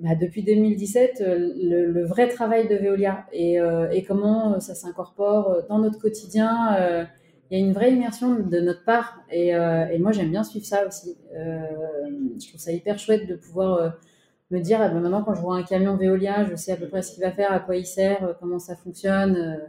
bah, 0.00 0.16
depuis 0.20 0.42
2017 0.42 1.20
euh, 1.20 1.52
le, 1.56 1.86
le 1.86 2.04
vrai 2.04 2.26
travail 2.26 2.66
de 2.66 2.74
Veolia 2.74 3.26
et, 3.32 3.60
euh, 3.60 3.88
et 3.92 4.02
comment 4.02 4.54
euh, 4.54 4.58
ça 4.58 4.74
s'incorpore 4.74 5.50
euh, 5.50 5.60
dans 5.68 5.78
notre 5.78 6.00
quotidien. 6.00 7.06
Il 7.50 7.58
y 7.58 7.62
a 7.62 7.64
une 7.64 7.72
vraie 7.72 7.92
immersion 7.92 8.34
de 8.34 8.60
notre 8.60 8.84
part 8.84 9.20
et, 9.30 9.54
euh, 9.54 9.86
et 9.88 9.98
moi 9.98 10.12
j'aime 10.12 10.30
bien 10.30 10.44
suivre 10.44 10.64
ça 10.66 10.86
aussi. 10.86 11.16
Euh, 11.36 11.58
je 12.40 12.48
trouve 12.48 12.60
ça 12.60 12.72
hyper 12.72 12.98
chouette 12.98 13.26
de 13.28 13.36
pouvoir 13.36 13.74
euh, 13.74 13.90
me 14.50 14.60
dire 14.60 14.80
eh 14.82 14.88
ben, 14.88 15.00
maintenant 15.00 15.22
quand 15.22 15.34
je 15.34 15.40
vois 15.40 15.56
un 15.56 15.62
camion 15.62 15.96
Veolia, 15.96 16.44
je 16.46 16.54
sais 16.56 16.72
à 16.72 16.76
peu 16.76 16.88
près 16.88 17.02
ce 17.02 17.12
qu'il 17.12 17.22
va 17.22 17.32
faire, 17.32 17.52
à 17.52 17.60
quoi 17.60 17.76
il 17.76 17.86
sert, 17.86 18.36
comment 18.40 18.58
ça 18.58 18.76
fonctionne. 18.76 19.36
euh, 19.36 19.66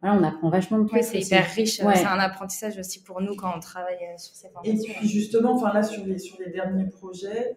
voilà, 0.00 0.16
on 0.16 0.22
apprend 0.22 0.48
vachement 0.48 0.78
de 0.78 0.86
trucs. 0.88 1.02
c'est 1.02 1.20
hyper 1.20 1.44
riche. 1.44 1.78
C'est 1.78 1.82
un 2.06 2.18
apprentissage 2.20 2.78
aussi 2.78 3.02
pour 3.02 3.20
nous 3.20 3.34
quand 3.34 3.52
on 3.56 3.60
travaille 3.60 3.98
sur 4.16 4.34
ces 4.34 4.48
formations. 4.48 4.74
Et 4.74 4.94
puis 4.94 5.08
justement, 5.08 5.54
enfin 5.54 5.72
là 5.72 5.82
sur 5.82 6.04
les 6.06 6.18
sur 6.18 6.38
les 6.38 6.50
derniers 6.50 6.86
projets, 6.86 7.56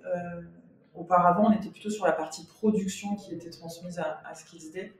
auparavant 0.95 1.49
on 1.49 1.51
était 1.53 1.69
plutôt 1.69 1.91
sur 1.91 2.05
la 2.05 2.13
partie 2.13 2.45
production 2.47 3.15
qui 3.15 3.35
était 3.35 3.51
transmise 3.51 3.99
à, 3.99 4.21
à 4.29 4.33
Skillsday. 4.33 4.91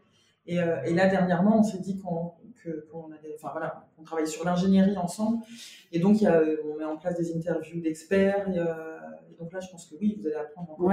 Et, 0.48 0.56
et, 0.56 0.94
là 0.94 1.08
dernièrement, 1.08 1.60
on 1.60 1.64
s'est 1.64 1.80
dit 1.80 1.98
qu'on 2.00 2.34
qu'on 2.64 3.10
enfin 3.36 3.50
voilà, 3.52 3.90
on 3.98 4.04
travaille 4.04 4.28
sur 4.28 4.46
l'ingénierie 4.46 4.98
ensemble. 4.98 5.44
Et 5.92 6.00
donc, 6.00 6.22
il 6.22 6.24
y 6.24 6.28
a, 6.28 6.42
on 6.66 6.78
met 6.78 6.86
en 6.86 6.98
place 6.98 7.18
des 7.18 7.36
interviews 7.36 7.82
d'experts. 7.82 8.50
Et, 8.50 9.36
donc 9.40 9.52
là, 9.54 9.60
je 9.60 9.70
pense 9.72 9.86
que 9.88 9.96
oui, 9.96 10.18
vous 10.20 10.28
allez 10.28 10.36
apprendre 10.36 10.72
encore, 10.72 10.92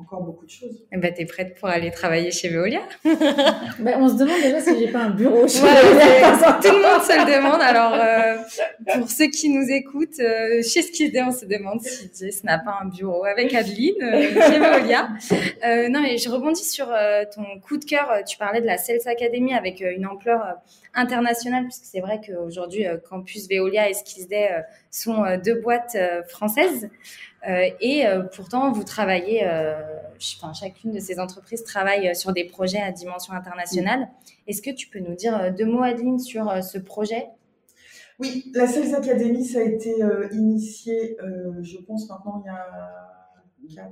encore 0.00 0.22
beaucoup 0.22 0.46
de 0.46 0.50
choses. 0.50 0.84
Et 0.92 0.96
bah, 0.96 1.10
t'es 1.10 1.24
prête 1.24 1.58
pour 1.58 1.68
aller 1.68 1.90
travailler 1.90 2.30
chez 2.30 2.48
Veolia 2.48 2.80
bah, 3.04 3.92
On 3.98 4.08
se 4.08 4.14
demande 4.14 4.40
déjà 4.42 4.60
si 4.60 4.78
j'ai 4.78 4.88
pas 4.88 5.00
un 5.00 5.10
bureau 5.10 5.46
chez 5.46 5.60
Veolia. 5.60 6.58
Tout 6.62 6.72
le 6.72 6.82
monde 6.82 7.02
se 7.02 7.18
le 7.18 7.36
demande. 7.36 7.60
Alors, 7.60 7.94
euh, 7.94 8.36
pour 8.98 9.10
ceux 9.10 9.26
qui 9.26 9.50
nous 9.50 9.68
écoutent, 9.70 10.20
euh, 10.20 10.62
chez 10.62 10.82
Skidé, 10.82 11.22
on 11.22 11.32
se 11.32 11.44
demande 11.44 11.80
si 11.82 12.10
Jess 12.18 12.44
n'a 12.44 12.58
pas 12.58 12.78
un 12.82 12.88
bureau 12.88 13.24
avec 13.24 13.52
Adeline 13.54 13.94
euh, 14.02 14.22
chez 14.22 14.58
Veolia. 14.58 15.08
non, 15.90 16.00
mais 16.00 16.16
je 16.16 16.30
rebondis 16.30 16.64
sur 16.64 16.86
ton 17.34 17.60
coup 17.60 17.76
de 17.76 17.84
cœur. 17.84 18.22
Tu 18.26 18.38
parlais 18.38 18.60
de 18.60 18.66
la 18.66 18.78
Sales 18.78 19.06
Academy 19.06 19.54
avec 19.54 19.80
une 19.80 20.06
ampleur 20.06 20.56
internationale, 20.94 21.64
puisque 21.64 21.84
c'est 21.84 22.00
vrai 22.00 22.20
qu'aujourd'hui, 22.26 22.86
Campus 23.08 23.48
Veolia 23.48 23.88
et 23.88 23.94
Skidé 23.94 24.48
sont 24.90 25.24
deux 25.44 25.60
boîtes 25.60 25.96
françaises. 26.28 26.88
Euh, 27.48 27.70
et 27.80 28.06
euh, 28.06 28.22
pourtant, 28.22 28.70
vous 28.72 28.84
travaillez, 28.84 29.46
euh, 29.46 29.80
enfin, 30.36 30.52
chacune 30.52 30.92
de 30.92 31.00
ces 31.00 31.18
entreprises 31.18 31.64
travaille 31.64 32.14
sur 32.14 32.32
des 32.32 32.44
projets 32.44 32.80
à 32.80 32.92
dimension 32.92 33.32
internationale. 33.32 34.08
Est-ce 34.46 34.62
que 34.62 34.70
tu 34.70 34.88
peux 34.88 34.98
nous 34.98 35.14
dire 35.14 35.54
deux 35.54 35.66
mots, 35.66 35.82
Adeline, 35.82 36.18
sur 36.18 36.62
ce 36.62 36.78
projet? 36.78 37.28
Oui, 38.18 38.52
la 38.54 38.66
Sales 38.66 38.94
Academy, 38.94 39.44
ça 39.44 39.60
a 39.60 39.62
été 39.62 39.94
initié, 40.32 41.16
je 41.62 41.78
pense 41.78 42.08
maintenant, 42.10 42.42
il 42.44 43.72
y 43.72 43.78
a 43.78 43.84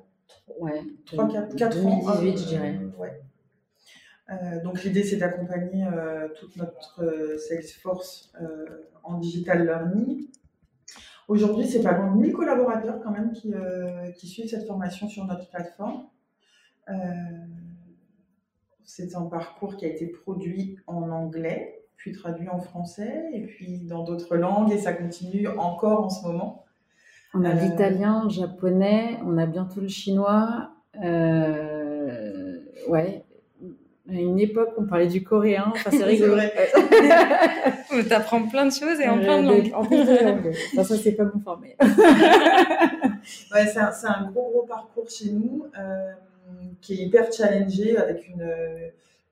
4, 0.46 0.60
ouais, 0.60 0.82
3, 1.06 1.28
4, 1.28 1.56
4 1.56 1.86
ans. 1.86 1.98
2018, 2.20 2.38
je 2.38 2.48
dirais. 2.48 2.78
Ouais. 2.98 3.22
Euh, 4.30 4.62
donc 4.62 4.84
l'idée 4.84 5.04
c'est 5.04 5.16
d'accompagner 5.16 5.86
euh, 5.86 6.28
toute 6.38 6.54
notre 6.56 7.02
euh, 7.02 7.38
Salesforce 7.38 8.30
en 9.02 9.18
digital 9.18 9.64
learning 9.64 10.28
Aujourd'hui, 11.28 11.66
c'est 11.68 11.82
pas 11.82 11.92
loin 11.92 12.14
de 12.14 12.20
1000 12.22 12.32
collaborateurs 12.32 13.00
quand 13.02 13.10
même 13.10 13.32
qui, 13.32 13.52
euh, 13.52 14.10
qui 14.12 14.26
suivent 14.26 14.48
cette 14.48 14.66
formation 14.66 15.08
sur 15.08 15.26
notre 15.26 15.46
plateforme. 15.50 16.06
Euh, 16.88 16.94
c'est 18.84 19.14
un 19.14 19.26
parcours 19.26 19.76
qui 19.76 19.84
a 19.84 19.88
été 19.88 20.06
produit 20.06 20.78
en 20.86 21.10
anglais, 21.10 21.84
puis 21.96 22.12
traduit 22.12 22.48
en 22.48 22.60
français, 22.60 23.26
et 23.34 23.42
puis 23.42 23.80
dans 23.80 24.04
d'autres 24.04 24.36
langues, 24.36 24.72
et 24.72 24.78
ça 24.78 24.94
continue 24.94 25.46
encore 25.48 26.06
en 26.06 26.08
ce 26.08 26.26
moment. 26.26 26.64
On 27.34 27.44
a 27.44 27.50
euh, 27.50 27.60
l'italien, 27.60 28.24
le 28.24 28.30
japonais, 28.30 29.18
on 29.26 29.36
a 29.36 29.44
bientôt 29.44 29.82
le 29.82 29.88
chinois. 29.88 30.70
ouais, 32.88 33.26
à 34.08 34.14
une 34.14 34.38
époque, 34.38 34.70
on 34.78 34.84
parlait 34.84 35.06
du 35.06 35.22
coréen. 35.22 35.72
Enfin, 35.74 35.90
c'est 35.90 36.04
rigolo. 36.04 36.36
on 37.92 38.02
t'apprend 38.04 38.46
plein 38.48 38.66
de 38.66 38.72
choses 38.72 39.00
et 39.00 39.08
en 39.08 39.18
plein 39.18 39.42
de 39.42 39.48
langues. 39.48 39.72
En 39.74 39.84
plus 39.84 40.04
de 40.04 40.24
langues. 40.24 40.54
Enfin, 40.72 40.84
ça, 40.84 40.96
c'est 40.96 41.12
pas 41.12 41.24
bon 41.24 41.40
formé. 41.40 41.76
ouais, 41.80 43.66
c'est 43.66 43.78
un, 43.78 43.92
un, 44.04 44.30
gros, 44.30 44.50
gros 44.50 44.66
parcours 44.66 45.10
chez 45.10 45.30
nous 45.30 45.66
euh, 45.78 46.12
qui 46.80 46.94
est 46.94 47.04
hyper 47.04 47.32
challengé 47.32 47.96
avec 47.98 48.28
une, 48.28 48.50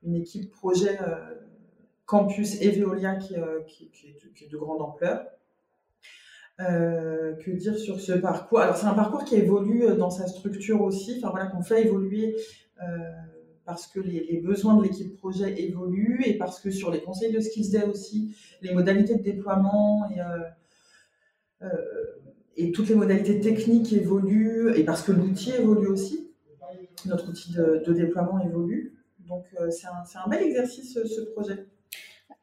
une 0.07 0.15
équipe 0.15 0.53
projet 0.53 0.99
euh, 1.01 1.35
campus 2.05 2.61
et 2.61 2.71
Veolia 2.71 3.17
qui, 3.17 3.37
euh, 3.37 3.61
qui, 3.67 3.91
qui, 3.91 4.09
est, 4.09 4.35
qui, 4.35 4.45
est, 4.45 4.49
de 4.49 4.57
grande 4.57 4.81
ampleur. 4.81 5.27
Euh, 6.59 7.35
que 7.35 7.51
dire 7.51 7.79
sur 7.79 8.01
ce 8.01 8.13
parcours? 8.13 8.61
Alors, 8.61 8.77
c'est 8.77 8.87
un 8.87 8.95
parcours 8.95 9.25
qui 9.25 9.37
évolue 9.37 9.95
dans 9.97 10.11
sa 10.11 10.27
structure 10.27 10.81
aussi, 10.81 11.19
enfin 11.19 11.31
voilà, 11.31 11.47
qu'on 11.47 11.63
fait 11.63 11.85
évoluer 11.85 12.35
parce 13.67 13.89
que 13.89 13.99
les, 13.99 14.41
besoins 14.43 14.77
de 14.77 14.85
l'équipe 14.85 15.17
projet 15.19 15.61
évoluent 15.61 16.23
et 16.25 16.39
parce 16.39 16.61
que 16.61 16.71
sur 16.71 16.91
les 16.93 17.01
conseils 17.01 17.33
de 17.33 17.41
Skills 17.41 17.73
Day 17.73 17.83
aussi, 17.83 18.35
les 18.63 18.73
modalités 18.73 19.17
de 19.17 19.23
déploiement 19.23 20.09
et, 20.09 20.21
euh, 20.21 20.25
euh, 21.63 21.67
et 22.57 22.71
toutes 22.71 22.89
les 22.89 22.95
modalités 22.95 23.41
techniques 23.41 23.93
évoluent 23.93 24.73
et 24.77 24.85
parce 24.85 25.03
que 25.03 25.11
l'outil 25.11 25.51
évolue 25.51 25.89
aussi. 25.89 26.31
Notre 27.05 27.29
outil 27.29 27.53
de, 27.53 27.93
déploiement 27.93 28.41
évolue. 28.41 28.95
Donc 29.29 29.45
euh, 29.61 29.69
c'est 29.71 29.89
un, 29.89 30.23
un, 30.25 30.29
bel 30.29 30.45
exercice 30.45 30.95
ce, 30.95 31.21
projet. 31.33 31.67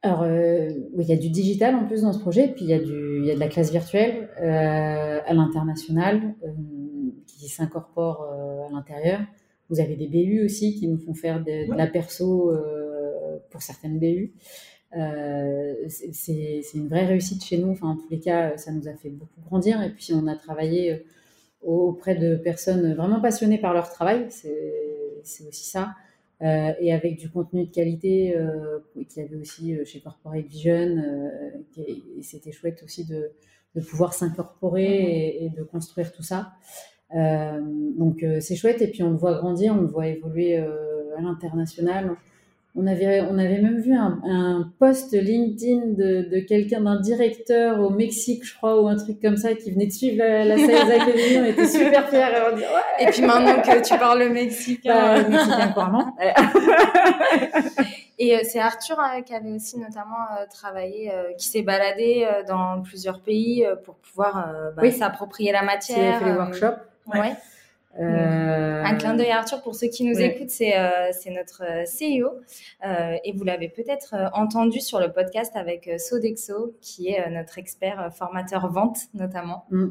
Alors, 0.02 0.26
il 0.28 1.06
y 1.08 1.14
a 1.14 1.18
du 1.18 1.30
digital 1.30 1.76
en 1.76 1.86
plus 1.86 2.02
dans 2.02 2.12
ce 2.12 2.20
projet, 2.20 2.50
puis 2.50 2.66
il 2.66 2.70
y 2.70 2.74
a, 2.74 2.80
du, 2.80 3.20
il 3.20 3.26
y 3.26 3.32
a 3.32 3.36
de 3.36 3.40
la 3.40 3.48
classe 3.48 3.72
virtuelle 3.72 4.30
à 4.38 5.34
l'international 5.34 6.36
qui 7.26 7.48
s'incorpore 7.48 8.24
à 8.24 8.70
l'intérieur. 8.70 9.22
Vous 9.74 9.80
avez 9.80 9.96
des 9.96 10.08
BU 10.08 10.46
aussi 10.46 10.76
qui 10.76 10.88
nous 10.88 11.00
font 11.00 11.16
faire 11.16 11.44
de, 11.44 11.76
la 11.76 11.88
perso 11.88 12.52
euh, 12.52 13.40
pour 13.50 13.64
certaines 13.64 13.98
BU. 13.98 14.32
Euh, 14.96 15.74
c'est 15.88 16.62
une 16.76 16.88
vraie 16.88 17.08
réussite 17.08 17.44
chez 17.44 17.58
nous. 17.58 17.72
Enfin, 17.72 17.88
en 17.88 17.96
tous 17.96 18.08
les 18.12 18.20
cas, 18.20 18.56
ça 18.58 18.72
nous 18.72 18.88
a 18.88 18.94
fait 18.94 19.10
beaucoup 19.10 19.42
grandir. 19.42 19.82
Et 19.82 19.90
puis, 19.90 20.14
on 20.14 20.28
a 20.28 20.36
travaillé 20.36 20.94
euh, 20.94 20.98
auprès 21.64 22.16
de 22.16 22.36
personnes 22.36 22.94
vraiment 22.94 23.20
passionnées 23.20 23.58
par 23.58 23.74
leur 23.74 23.90
travail. 23.90 24.28
C'est 24.30 25.48
aussi 25.48 25.66
ça. 25.66 25.96
et 26.42 26.94
avec 26.94 27.18
du 27.18 27.32
contenu 27.32 27.66
de 27.66 27.72
qualité 27.72 28.36
euh, 28.36 28.80
qu'il 29.10 29.24
y 29.24 29.26
avait 29.26 29.38
aussi 29.38 29.76
chez 29.86 30.02
Corporate 30.02 30.46
Vision. 30.46 31.02
et, 31.78 32.22
c'était 32.22 32.52
chouette 32.52 32.84
aussi 32.84 33.06
de, 33.06 33.32
de 33.74 33.82
pouvoir 33.82 34.14
s'incorporer 34.14 34.84
mm-hmm. 34.84 35.42
et, 35.42 35.46
et, 35.46 35.50
de 35.50 35.64
construire 35.64 36.12
tout 36.12 36.24
ça. 36.24 36.54
Euh, 37.16 37.60
donc 37.98 38.24
euh, 38.24 38.40
c'est 38.40 38.56
chouette 38.56 38.82
et 38.82 38.88
puis 38.88 39.04
on 39.04 39.12
le 39.12 39.18
voit 39.18 39.36
grandir, 39.36 39.74
on 39.78 39.82
le 39.82 39.88
voit 39.88 40.08
évoluer 40.08 40.58
euh, 40.58 41.16
à 41.18 41.22
l'international. 41.22 42.16
On 42.76 42.88
avait, 42.88 43.22
on 43.22 43.38
avait 43.38 43.62
même 43.62 43.80
vu 43.82 43.94
un, 43.94 44.20
un 44.24 44.72
post 44.80 45.14
LinkedIn 45.14 45.90
de, 45.90 46.28
de 46.28 46.40
quelqu'un, 46.40 46.82
d'un 46.82 47.00
directeur 47.00 47.80
au 47.80 47.92
Mexique, 47.92 48.44
je 48.44 48.56
crois, 48.56 48.82
ou 48.82 48.88
un 48.88 48.96
truc 48.96 49.22
comme 49.22 49.38
ça, 49.38 49.54
qui 49.54 49.70
venait 49.70 49.86
de 49.86 49.92
suivre 49.92 50.18
la, 50.18 50.44
la 50.44 50.58
Sales 50.58 50.92
Academy. 51.02 51.38
On 51.38 51.46
était 51.46 51.68
super 51.68 52.10
fiers. 52.10 52.18
Et, 52.18 52.52
on 52.52 52.56
dit, 52.56 52.64
ouais. 52.64 53.04
et 53.04 53.06
puis 53.12 53.22
maintenant 53.22 53.62
que 53.62 53.88
tu 53.88 53.96
parles 54.00 54.24
le 54.24 54.30
mexicain. 54.30 55.22
Bah, 55.22 55.30
mexicain 55.30 55.68
couramment. 55.68 56.16
et 58.18 58.44
c'est 58.44 58.60
Arthur 58.60 58.98
qui 59.24 59.36
avait 59.36 59.52
aussi 59.52 59.78
notamment 59.78 60.26
travaillé, 60.50 61.12
qui 61.38 61.48
s'est 61.48 61.62
baladé 61.62 62.28
dans 62.48 62.82
plusieurs 62.82 63.20
pays 63.20 63.68
pour 63.86 63.98
pouvoir 63.98 64.52
bah, 64.76 64.82
oui. 64.82 64.92
s'approprier 64.92 65.52
la 65.52 65.62
matière. 65.62 66.18
Qui 66.18 66.24
a 66.24 66.26
fait 66.26 66.32
les 66.32 66.38
workshops. 66.38 66.93
Ouais. 67.08 67.34
Euh... 68.00 68.84
Un 68.84 68.96
clin 68.96 69.14
d'œil 69.14 69.30
à 69.30 69.40
Arthur 69.40 69.62
pour 69.62 69.76
ceux 69.76 69.88
qui 69.88 70.04
nous 70.04 70.20
écoutent, 70.20 70.50
c'est 70.50 70.76
euh, 70.78 71.12
notre 71.32 71.62
euh, 71.64 71.84
CEO 71.84 72.40
euh, 72.86 73.18
et 73.24 73.34
vous 73.34 73.44
l'avez 73.44 73.70
peut-être 73.70 74.16
entendu 74.34 74.80
sur 74.80 75.00
le 75.00 75.12
podcast 75.12 75.52
avec 75.56 75.90
Sodexo 76.00 76.76
qui 76.82 77.10
est 77.10 77.30
notre 77.30 77.60
expert 77.60 78.12
formateur 78.14 78.72
vente 78.72 78.98
notamment. 79.14 79.66
Mm. 79.70 79.90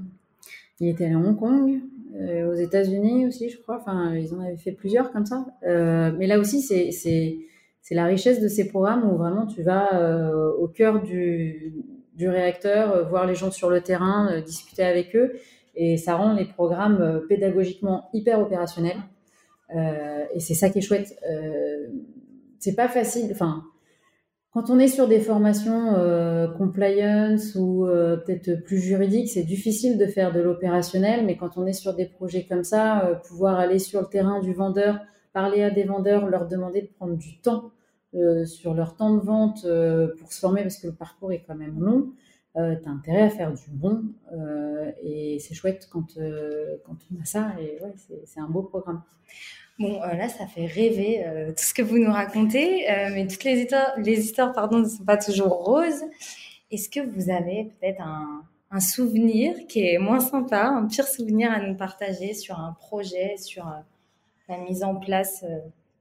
Il 0.81 0.88
était 0.88 1.04
allé 1.04 1.14
à 1.14 1.19
Hong 1.19 1.38
Kong, 1.38 1.81
aux 2.19 2.54
États-Unis 2.54 3.26
aussi, 3.26 3.50
je 3.50 3.61
crois. 3.61 3.78
Enfin, 3.81 4.16
ils 4.16 4.35
en 4.35 4.40
avaient 4.40 4.57
fait 4.57 4.73
plusieurs 4.73 5.12
comme 5.12 5.26
ça. 5.26 5.47
mais 5.62 6.26
là 6.26 6.40
aussi, 6.40 6.61
c'est 6.61 7.95
la 7.95 8.04
richesse 8.04 8.40
de 8.40 8.49
ces 8.49 8.66
programmes 8.66 9.09
où 9.09 9.16
vraiment 9.16 9.47
tu 9.47 9.62
vas 9.62 10.33
au 10.59 10.66
cœur 10.66 11.00
du, 11.00 11.73
du 12.14 12.28
réacteur, 12.28 13.09
voir 13.09 13.26
les 13.26 13.37
gens 13.37 13.52
sur 13.52 13.71
le 13.71 13.81
terrain, 13.81 14.40
discuter 14.40 14.83
avec 14.83 15.14
eux 15.14 15.35
et 15.75 15.97
ça 15.97 16.17
rend 16.17 16.35
les 16.35 16.45
programmes 16.45 17.00
euh, 17.00 17.21
pédagogiquement 17.21 18.09
hyper 18.12 18.41
opérationnels. 18.41 18.99
Euh, 19.75 20.25
et 20.35 20.41
c'est 20.41 20.55
ça 20.55 20.69
qui 20.69 20.79
est 20.79 20.83
chouette. 20.83 21.17
Euh, 21.29 21.87
c'est 22.59 22.75
pas 22.75 22.88
facile. 22.88 23.29
Enfin, 23.33 23.64
quand 24.52 24.69
on 24.69 24.79
est 24.79 24.88
sur 24.88 25.09
des 25.09 25.21
formations 25.21 25.95
compliance 26.59 27.55
ou 27.55 27.87
peut-être 27.87 28.62
plus 28.64 28.79
juridiques, 28.79 29.31
c'est 29.31 29.45
difficile 29.45 29.97
de 29.97 30.07
faire 30.07 30.31
de 30.31 30.41
l'opérationnel. 30.41 31.25
Mais 31.25 31.38
quand 31.38 31.57
on 31.57 31.67
est 31.67 31.73
sur 31.73 31.95
des 31.95 32.05
projets 32.05 32.45
comme 32.45 32.62
ça, 32.62 33.19
pouvoir 33.26 33.59
aller 33.59 33.79
sur 33.79 34.02
le 34.02 34.09
terrain 34.09 34.41
du 34.41 34.52
vendeur, 34.52 35.00
parler 35.33 35.62
à 35.62 35.71
des 35.71 35.85
vendeurs, 35.85 36.26
leur 36.26 36.47
demander 36.49 36.83
de 36.83 36.88
prendre 36.88 37.17
du 37.17 37.41
temps 37.41 37.71
sur 38.45 38.75
leur 38.75 38.95
temps 38.95 39.14
de 39.14 39.23
vente 39.23 39.67
pour 40.19 40.33
se 40.33 40.38
former 40.38 40.62
parce 40.62 40.76
que 40.76 40.88
le 40.88 40.95
parcours 40.95 41.33
est 41.33 41.43
quand 41.47 41.57
même 41.57 41.81
long 41.81 42.12
euh, 42.56 42.76
tu 42.76 42.88
as 42.88 42.92
intérêt 42.92 43.23
à 43.23 43.30
faire 43.30 43.52
du 43.52 43.71
bon. 43.71 44.02
Euh, 44.32 44.90
et 45.02 45.38
c'est 45.40 45.54
chouette 45.54 45.88
quand, 45.90 46.16
euh, 46.18 46.76
quand 46.85 46.97
on 47.11 47.21
a 47.21 47.25
ça. 47.25 47.52
Et 47.61 47.82
ouais, 47.82 47.94
c'est 48.25 48.40
un 48.40 48.49
beau 48.49 48.62
programme. 48.62 49.02
Bon, 49.78 50.02
euh, 50.02 50.14
là, 50.14 50.28
ça 50.28 50.47
fait 50.47 50.66
rêver 50.66 51.25
euh, 51.26 51.49
tout 51.50 51.64
ce 51.64 51.75
que 51.75 51.82
vous 51.82 51.99
nous 51.99 52.12
racontez, 52.12 52.85
mais 53.12 53.26
toutes 53.26 53.44
les 53.44 53.61
histoires, 53.61 53.92
les 53.99 54.21
histoires 54.21 54.52
pardon, 54.52 54.80
ne 54.80 54.88
sont 54.88 55.04
pas 55.04 55.16
toujours 55.16 55.64
roses. 55.64 56.04
Est-ce 56.71 56.88
que 56.88 57.00
vous 57.00 57.30
avez 57.30 57.71
peut-être 57.80 58.00
un, 58.00 58.44
un, 58.71 58.80
souvenir 58.80 59.66
qui 59.68 59.87
est 59.87 59.99
moins 59.99 60.21
sympa, 60.21 60.66
un 60.66 60.87
pire 60.87 61.06
souvenir 61.06 61.50
à 61.50 61.61
nous 61.61 61.75
partager 61.75 62.35
sur 62.35 62.59
un 62.59 62.73
projet, 62.73 63.37
sur 63.37 63.66
la 64.49 64.59
mise 64.59 64.82
en 64.82 64.97
place 64.97 65.44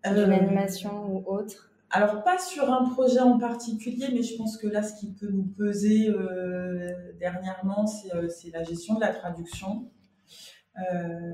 d'une 0.06 0.32
animation 0.32 1.08
ou 1.08 1.24
autre? 1.26 1.71
Alors, 1.94 2.24
pas 2.24 2.40
sur 2.40 2.72
un 2.72 2.88
projet 2.90 3.20
en 3.20 3.38
particulier, 3.38 4.08
mais 4.14 4.24
je 4.24 4.38
pense 4.38 4.56
que 4.58 4.68
là, 4.68 4.82
ce 4.82 4.98
qui 4.98 5.12
peut 5.12 5.28
nous 5.30 5.44
peser 5.44 6.08
euh, 6.10 7.12
dernièrement, 7.20 7.86
euh, 8.16 8.30
c'est 8.30 8.50
la 8.52 8.64
gestion 8.64 8.96
de 8.96 9.02
la 9.02 9.10
traduction. 9.10 9.90
Euh, 10.80 11.34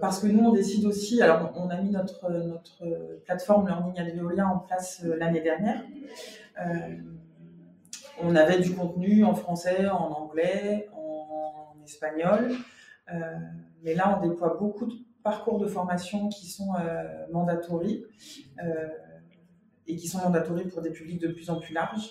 parce 0.00 0.20
que 0.20 0.28
nous, 0.28 0.44
on 0.44 0.52
décide 0.52 0.84
aussi, 0.86 1.20
alors 1.20 1.52
on 1.56 1.70
a 1.70 1.76
mis 1.80 1.90
notre, 1.90 2.30
plateforme 3.24 3.66
Learning 3.66 3.98
at 3.98 4.10
Veolia 4.14 4.46
en 4.46 4.60
place 4.60 5.02
l'année 5.02 5.40
dernière. 5.40 5.82
on 8.22 8.36
avait 8.36 8.60
du 8.60 8.76
contenu 8.76 9.24
en 9.24 9.34
français, 9.34 9.88
en 9.88 10.12
anglais, 10.12 10.88
en, 10.92 11.82
espagnol. 11.82 12.52
mais 13.82 13.94
là, 13.94 14.16
on 14.16 14.28
déploie 14.28 14.56
beaucoup 14.60 14.86
de 14.86 14.94
parcours 15.24 15.58
de 15.58 15.66
formation 15.66 16.28
qui 16.28 16.46
sont 16.46 16.74
mandatory 17.32 18.04
et 19.88 19.96
qui 19.96 20.06
sont 20.06 20.18
mandatories 20.18 20.68
pour 20.68 20.82
des 20.82 20.90
publics 20.90 21.20
de 21.20 21.28
plus 21.28 21.50
en 21.50 21.58
plus 21.58 21.72
larges. 21.72 22.10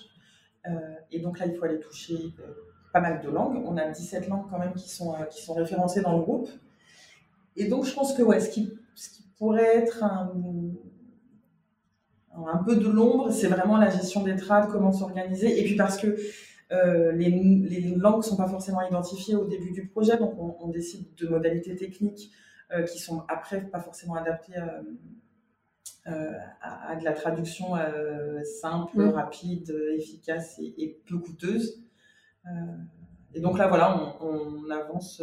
Euh, 0.66 0.72
et 1.12 1.20
donc 1.20 1.40
là, 1.40 1.46
il 1.46 1.56
faut 1.56 1.64
aller 1.64 1.80
toucher 1.80 2.16
euh, 2.40 2.54
pas 2.92 3.00
mal 3.00 3.22
de 3.22 3.30
langues. 3.30 3.62
On 3.66 3.78
a 3.78 3.88
17 3.88 4.28
langues 4.28 4.50
quand 4.50 4.60
même 4.60 4.74
qui 4.74 4.90
sont, 4.90 5.14
euh, 5.14 5.26
qui 5.26 5.44
sont 5.44 5.54
référencées 5.54 6.02
dans 6.02 6.18
le 6.18 6.24
groupe. 6.24 6.50
Et 7.56 7.68
donc, 7.68 7.86
je 7.86 7.94
pense 7.94 8.14
que 8.14 8.24
ouais, 8.24 8.40
ce, 8.40 8.50
qui, 8.50 8.74
pourrait 9.38 9.78
être 9.78 10.04
un, 10.04 10.34
peu 12.66 12.76
de 12.76 12.90
l'ombre, 12.90 13.32
c'est 13.32 13.48
vraiment 13.48 13.78
la 13.78 13.90
gestion 13.92 14.24
des 14.24 14.36
trades, 14.36 14.70
comment 14.72 14.92
s'organiser. 14.92 15.60
Et 15.60 15.64
puis 15.64 15.76
parce 15.76 15.98
que 15.98 16.18
les, 16.72 17.94
langues 17.96 18.18
ne 18.18 18.22
sont 18.24 18.36
pas 18.36 18.48
forcément 18.48 18.82
identifiées 18.82 19.36
au 19.36 19.46
début 19.46 19.72
du 19.72 19.88
projet, 19.88 20.18
donc 20.18 20.34
on, 20.40 20.68
décide 20.70 21.14
de 21.16 21.28
modalités 21.28 21.76
techniques 21.76 22.32
qui 22.92 22.98
sont 22.98 23.24
après 23.28 23.62
pas 23.62 23.80
forcément 23.80 24.16
adaptées 24.16 24.54
à, 26.08 26.96
de 26.96 27.04
la 27.04 27.14
traduction 27.14 27.76
euh, 27.76 28.44
simple, 28.44 29.02
mm. 29.02 29.10
rapide, 29.10 29.76
efficace 29.98 30.60
et, 30.60 31.00
peu 31.08 31.18
coûteuse. 31.18 31.84
Euh, 32.46 32.50
et 33.34 33.40
donc 33.40 33.58
là, 33.58 33.68
voilà, 33.68 34.16
on, 34.22 34.70
avance 34.70 35.22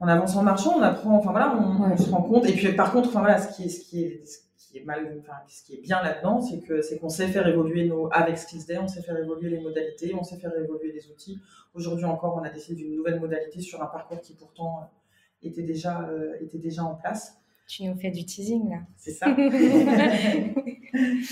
on 0.00 0.08
avance 0.08 0.36
en 0.36 0.42
marchant, 0.42 0.78
on 0.78 0.82
apprend, 0.82 1.16
enfin 1.16 1.30
voilà, 1.30 1.56
on, 1.56 1.96
se 1.96 2.10
rend 2.10 2.22
compte. 2.22 2.46
Et 2.46 2.52
puis 2.52 2.72
par 2.72 2.92
contre, 2.92 3.08
enfin 3.08 3.20
voilà, 3.20 3.38
ce 3.38 3.54
qui 3.56 3.64
est, 3.64 3.68
ce 3.68 3.80
qui 3.80 4.04
est, 4.04 4.24
ce 4.24 4.68
qui 4.68 4.78
est 4.78 4.84
mal, 4.84 5.16
enfin, 5.20 5.38
ce 5.48 5.64
qui 5.64 5.74
est 5.74 5.80
bien 5.80 6.02
là-dedans, 6.02 6.40
c'est 6.40 6.60
que 6.60 6.80
c'est 6.82 6.98
qu'on 6.98 7.08
sait 7.08 7.28
faire 7.28 7.46
évoluer 7.46 7.88
nos, 7.88 8.08
avec 8.12 8.38
SkillsDay, 8.38 8.78
on 8.78 8.88
sait 8.88 9.02
faire 9.02 9.18
évoluer 9.18 9.50
les 9.50 9.60
modalités, 9.60 10.14
on 10.18 10.22
sait 10.22 10.36
faire 10.36 10.56
évoluer 10.56 10.92
les 10.92 11.10
outils. 11.10 11.40
Aujourd'hui 11.74 12.04
encore, 12.04 12.36
on 12.36 12.42
a 12.44 12.50
décidé 12.50 12.82
d'une 12.82 12.94
nouvelle 12.94 13.20
modalité 13.20 13.60
sur 13.60 13.82
un 13.82 13.86
parcours 13.86 14.20
qui 14.20 14.34
pourtant 14.34 14.90
était 15.42 15.62
déjà, 15.62 16.08
était 16.40 16.58
déjà 16.58 16.84
en 16.84 16.94
place. 16.94 17.43
Tu 17.66 17.84
nous 17.84 17.94
fais 17.96 18.10
du 18.10 18.24
teasing 18.24 18.68
là. 18.68 18.80
C'est 18.96 19.12
ça. 19.12 19.34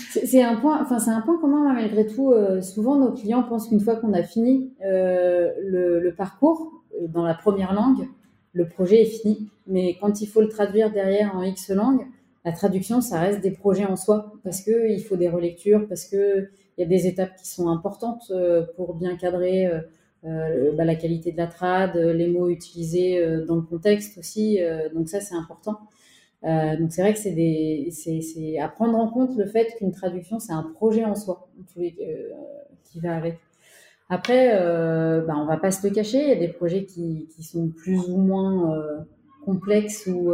c'est 0.07 0.41
un 0.41 0.55
point, 0.55 0.81
enfin 0.81 0.99
c'est 0.99 1.11
un 1.11 1.21
point 1.21 1.39
commun 1.39 1.73
malgré 1.73 2.07
tout. 2.07 2.31
Euh, 2.31 2.61
souvent 2.61 2.97
nos 2.97 3.11
clients 3.11 3.43
pensent 3.43 3.67
qu'une 3.67 3.79
fois 3.79 3.95
qu'on 3.97 4.13
a 4.13 4.23
fini 4.23 4.71
euh, 4.83 5.51
le, 5.61 6.13
parcours 6.15 6.83
euh, 6.95 7.07
dans 7.07 7.23
la 7.23 7.35
première 7.35 7.73
langue, 7.73 8.07
le 8.53 8.67
projet 8.67 9.03
est 9.03 9.05
fini. 9.05 9.49
Mais 9.67 9.95
quand 10.01 10.21
il 10.21 10.27
faut 10.27 10.41
le 10.41 10.49
traduire 10.49 10.91
derrière 10.91 11.35
en 11.35 11.43
X 11.43 11.69
langue, 11.69 12.05
la 12.45 12.51
traduction 12.51 12.99
ça 12.99 13.19
reste 13.19 13.41
des 13.41 13.51
projets 13.51 13.85
en 13.85 13.95
soi 13.95 14.33
parce 14.43 14.61
que 14.61 14.91
il 14.91 15.01
faut 15.03 15.15
des 15.15 15.29
relectures, 15.29 15.87
parce 15.87 16.05
que 16.05 16.49
il 16.77 16.81
y 16.81 16.83
a 16.83 16.87
des 16.87 17.05
étapes 17.05 17.35
qui 17.35 17.47
sont 17.47 17.69
importantes 17.69 18.31
pour 18.75 18.95
bien 18.95 19.15
cadrer. 19.15 19.69
Bah, 20.23 20.85
la 20.85 20.95
qualité 20.95 21.33
de 21.33 21.37
la 21.37 21.47
trad, 21.47 21.97
les 21.97 22.27
mots 22.27 22.47
utilisés 22.47 23.21
dans 23.45 23.57
le 23.57 23.61
contexte 23.61 24.17
aussi. 24.17 24.57
donc 24.95 25.09
ça, 25.09 25.19
c'est 25.19 25.35
important. 25.35 25.79
Euh, 26.45 26.77
donc 26.77 26.91
c'est 26.91 27.01
vrai 27.01 27.13
que 27.13 27.19
c'est 27.19 28.59
à 28.59 28.67
prendre 28.67 28.97
en 28.97 29.07
compte 29.07 29.37
le 29.37 29.45
fait 29.45 29.73
qu'une 29.77 29.93
traduction 29.93 30.39
c'est 30.39 30.51
un 30.51 30.63
projet 30.73 31.05
en 31.05 31.15
soi 31.15 31.47
euh, 31.77 32.29
qui 32.83 32.99
va 32.99 33.15
avec. 33.15 33.39
Après, 34.09 34.51
euh, 34.53 35.21
bah, 35.21 35.35
on 35.37 35.45
va 35.45 35.55
pas 35.57 35.71
se 35.71 35.87
le 35.87 35.93
cacher, 35.93 36.21
il 36.21 36.27
y 36.27 36.33
a 36.33 36.35
des 36.35 36.49
projets 36.49 36.83
qui, 36.85 37.27
sont 37.41 37.69
plus 37.69 38.09
ou 38.09 38.17
moins 38.17 38.75
euh, 38.75 38.99
complexes 39.45 40.07
ou, 40.07 40.31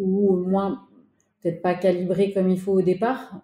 au 0.00 0.36
moins 0.36 0.80
peut-être 1.42 1.60
pas 1.60 1.74
calibrés 1.74 2.32
comme 2.32 2.48
il 2.48 2.58
faut 2.58 2.72
au 2.72 2.82
départ. 2.82 3.42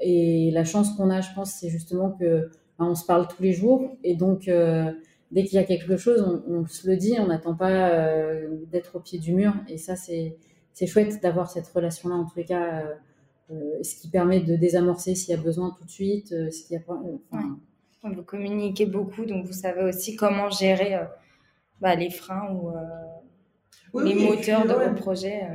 et 0.00 0.50
la 0.52 0.64
chance 0.64 0.94
qu'on 0.96 1.10
a, 1.10 1.20
je 1.20 1.32
pense, 1.34 1.52
c'est 1.52 1.68
justement 1.68 2.10
que 2.10 2.50
bah, 2.78 2.86
on 2.86 2.96
se 2.96 3.06
parle 3.06 3.28
tous 3.28 3.42
les 3.42 3.52
jours 3.52 3.96
et 4.02 4.16
donc 4.16 4.50
dès 5.32 5.44
qu'il 5.44 5.54
y 5.54 5.58
a 5.58 5.64
quelque 5.64 5.96
chose, 5.96 6.22
on, 6.46 6.66
se 6.66 6.88
le 6.88 6.96
dit, 6.96 7.16
on 7.18 7.26
n'attend 7.26 7.54
pas 7.54 7.90
euh, 7.90 8.48
d'être 8.70 8.96
au 8.96 9.00
pied 9.00 9.18
du 9.18 9.32
mur. 9.32 9.54
Et 9.66 9.78
ça, 9.78 9.96
c'est 9.96 10.36
chouette 10.86 11.20
d'avoir 11.22 11.50
cette 11.50 11.66
relation-là, 11.68 12.14
en 12.14 12.24
tous 12.24 12.36
les 12.36 12.44
cas, 12.44 12.82
euh, 12.82 12.94
euh, 13.50 13.82
ce 13.82 13.96
qui 13.96 14.08
permet 14.08 14.40
de 14.40 14.56
désamorcer 14.56 15.14
s'il 15.14 15.34
y 15.34 15.38
a 15.38 15.42
besoin 15.42 15.74
tout 15.76 15.84
de 15.84 15.90
suite. 15.90 16.32
a, 16.32 18.10
Vous 18.10 18.22
communiquez 18.22 18.86
beaucoup, 18.86 19.24
donc 19.24 19.46
vous 19.46 19.52
savez 19.52 19.82
aussi 19.82 20.16
comment 20.16 20.50
gérer 20.50 21.00
bah, 21.80 21.94
les 21.94 22.10
freins 22.10 22.54
ou 22.54 22.70
les 24.00 24.14
moteurs 24.14 24.66
de 24.66 24.72
vos 24.72 24.94
projets. 24.94 25.48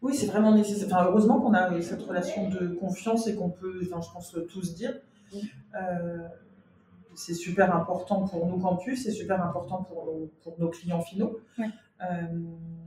Oui, 0.00 0.14
c'est 0.14 0.26
vraiment 0.26 0.54
nécessaire. 0.54 0.86
Enfin, 0.92 1.06
heureusement 1.08 1.40
qu'on 1.40 1.54
a 1.54 1.80
cette 1.80 2.02
relation 2.02 2.50
de 2.50 2.68
confiance 2.74 3.26
et 3.26 3.34
qu'on 3.34 3.48
peut, 3.48 3.80
enfin, 3.82 4.00
je 4.00 4.12
pense, 4.12 4.36
tous 4.48 4.74
dire 4.74 4.94
c'est 7.16 7.34
super 7.34 7.74
important 7.74 8.26
pour 8.26 8.46
nos 8.46 8.58
campus, 8.58 9.04
c'est 9.04 9.12
super 9.12 9.42
important 9.44 9.82
pour, 9.84 10.12
pour, 10.42 10.58
nos 10.58 10.68
clients 10.68 11.00
finaux. 11.00 11.38
Euh, 12.02 12.22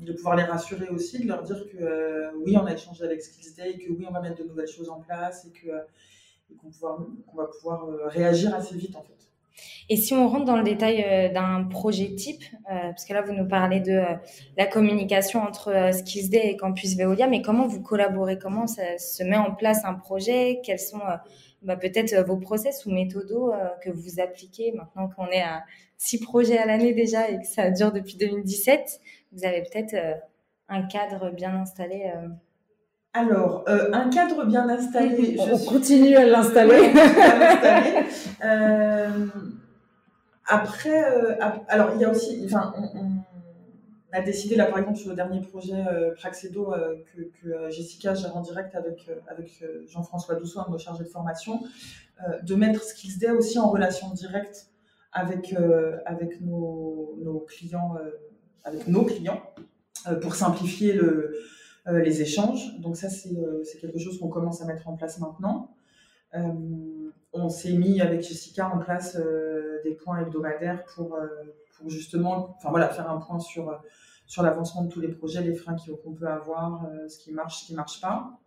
de 0.02 0.14
pouvoir 0.14 0.36
les 0.36 0.44
rassurer 0.44 0.90
aussi, 0.90 1.20
de 1.20 1.28
leur 1.28 1.44
dire 1.44 1.66
que 1.72 1.78
euh, 1.82 2.32
oui, 2.46 2.56
on 2.56 2.66
a 2.66 2.74
échangé 2.74 3.04
avec 3.04 3.22
SkillsDay, 3.22 3.78
que 3.78 3.92
oui, 3.92 4.06
on 4.08 4.12
va 4.12 4.22
mettre 4.22 4.38
de 4.38 4.48
nouvelles 4.48 4.68
choses 4.68 4.90
en 4.90 5.00
place 5.00 5.46
et 5.46 5.52
que 5.52 5.72
qu'on 6.62 7.36
va 7.36 7.46
pouvoir 7.46 7.90
euh, 7.90 8.08
réagir 8.08 8.56
assez 8.56 8.76
vite 8.76 8.96
en 8.96 9.02
fait. 9.02 9.14
Et 9.90 9.98
si 9.98 10.14
on 10.14 10.30
rentre 10.30 10.46
dans 10.46 10.56
le 10.56 10.64
détail 10.64 11.34
d'un 11.34 11.64
projet 11.64 12.14
type, 12.14 12.44
parce 12.66 13.06
que 13.06 13.14
là 13.14 13.24
vous 13.24 13.34
nous 13.34 13.48
parlez 13.48 13.80
de 13.80 14.02
la 14.56 14.68
communication 14.68 15.42
entre 15.42 15.92
SkillsDay 15.94 16.52
et 16.52 16.58
Campus 16.58 16.96
Veolia, 16.96 17.28
mais 17.28 17.42
comment 17.42 17.66
vous 17.66 17.82
collaborez? 17.82 18.38
Comment 18.38 18.68
ça 18.68 18.98
se 19.00 19.24
met 19.24 19.38
en 19.38 19.56
place 19.56 19.84
un 19.84 19.96
projet? 19.96 20.62
Quels 20.64 20.80
sont 20.80 21.02
bah, 21.64 21.76
peut-être 21.76 22.14
euh, 22.14 22.24
vos 22.24 22.38
process 22.38 22.86
ou 22.86 22.92
méthodos 22.92 23.52
euh, 23.52 23.70
que 23.84 23.90
vous 23.90 24.20
appliquez 24.20 24.72
maintenant 24.74 25.10
qu'on 25.10 25.28
est 25.28 25.42
à 25.42 25.64
six 25.98 26.20
projets 26.20 26.58
à 26.58 26.66
l'année 26.66 26.94
déjà 26.94 27.30
et 27.30 27.40
que 27.40 27.48
ça 27.48 27.72
dure 27.72 27.92
depuis 27.92 28.16
2017. 28.16 29.00
Vous 29.32 29.44
avez 29.44 29.64
peut-être 29.64 29.96
euh, 29.96 30.14
un 30.70 30.84
cadre 30.84 31.32
bien 31.32 31.56
installé 31.56 32.12
alors, 33.14 33.64
un 33.68 34.10
cadre 34.12 34.46
bien 34.46 34.70
installé. 34.70 35.38
On, 35.40 35.58
continue 35.58 36.16
à 36.16 36.26
l'installer. 36.28 36.94
après, 40.46 41.04
alors 41.68 41.94
il 41.96 42.02
y 42.02 42.06
a 42.06 42.12
aussi, 42.12 42.44
enfin, 42.46 42.76
on, 42.78 43.37
a 44.12 44.22
décidé, 44.22 44.56
là 44.56 44.66
par 44.66 44.80
exemple, 44.80 44.98
sur 44.98 45.10
le 45.10 45.16
dernier 45.16 45.42
projet 45.42 45.86
euh, 45.88 46.14
Praxedo 46.14 46.74
euh, 46.74 46.96
que, 47.14 47.50
euh, 47.50 47.70
Jessica 47.70 48.14
gère 48.14 48.36
en 48.38 48.42
direct 48.42 48.76
avec, 48.76 49.10
avec 49.28 49.64
Jean-François 49.88 50.36
Dousseau, 50.36 50.62
nos 50.70 50.78
chargés 50.78 51.04
de 51.04 51.10
formation, 51.10 51.62
de 52.42 52.56
mettre 52.56 52.82
SkillsDay 52.82 53.32
aussi 53.32 53.60
en 53.60 53.70
relation 53.70 54.10
directe 54.12 54.72
avec, 55.12 55.54
avec 56.06 56.42
nos, 56.42 57.46
clients, 57.48 57.96
avec 58.64 58.88
nos 58.88 59.04
clients 59.04 59.42
pour 60.22 60.34
simplifier 60.34 60.94
le, 60.94 61.38
les 61.86 62.22
échanges. 62.22 62.80
Donc 62.80 62.98
ça, 62.98 63.08
c'est 63.10 63.78
quelque 63.80 64.00
chose 64.00 64.20
qu'on 64.20 64.30
commence 64.30 64.64
à 64.64 64.66
mettre 64.66 64.88
en 64.88 64.96
place 64.96 65.20
maintenant. 65.20 65.76
on 66.34 67.50
s'est 67.50 67.74
mis 67.74 68.02
avec 68.02 68.22
Jessica 68.22 68.68
en 68.74 68.80
place 68.80 69.16
des 69.84 69.92
points 69.92 70.22
hebdomadaires 70.22 70.84
pour, 70.86 71.20
pour 71.78 71.90
justement 71.90 72.56
enfin, 72.58 72.70
voilà, 72.70 72.90
faire 72.90 73.10
un 73.10 73.18
point 73.18 73.40
sur 73.40 73.80
sur 74.28 74.44
l'avancement 74.44 74.84
de 74.84 74.92
tous 74.92 75.00
les 75.00 75.08
projets, 75.08 75.42
les 75.42 75.56
freins 75.56 75.78
qu'on 76.04 76.14
peut 76.14 76.28
avoir, 76.28 76.86
euh, 76.86 77.08
ce 77.08 77.18
qui 77.18 77.32
marche, 77.32 77.62
ce 77.62 77.66
qui 77.68 77.72
ne 77.72 77.78
marche 77.78 78.02
pas. 78.02 78.38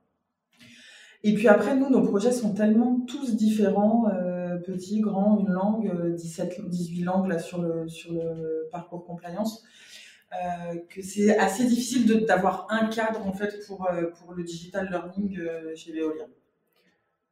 Et 1.22 1.34
puis 1.34 1.48
après, 1.48 1.74
nous, 1.74 1.90
nos 1.90 2.02
projets 2.02 2.32
sont 2.32 2.54
tellement 2.54 3.00
tous 3.06 3.34
différents, 3.34 4.08
euh, 4.08 4.56
petits, 4.58 5.00
grands, 5.00 5.38
une 5.38 5.52
langue, 5.52 6.14
17, 6.14 6.60
euh, 6.60 6.68
18 6.68 7.02
langues 7.02 7.28
là, 7.28 7.38
sur, 7.38 7.60
le, 7.60 7.88
sur 7.88 8.12
le 8.12 8.68
parcours 8.70 9.04
compliance, 9.04 9.64
que 10.88 11.02
c'est 11.02 11.36
assez 11.36 11.64
difficile 11.64 12.24
d'avoir 12.24 12.68
un 12.70 12.86
cadre 12.86 13.26
en 13.26 13.32
fait 13.32 13.66
pour, 13.66 13.90
pour 14.16 14.32
le 14.32 14.44
digital 14.44 14.88
learning 14.88 15.40
chez 15.74 15.92
Veolia. 15.92 16.26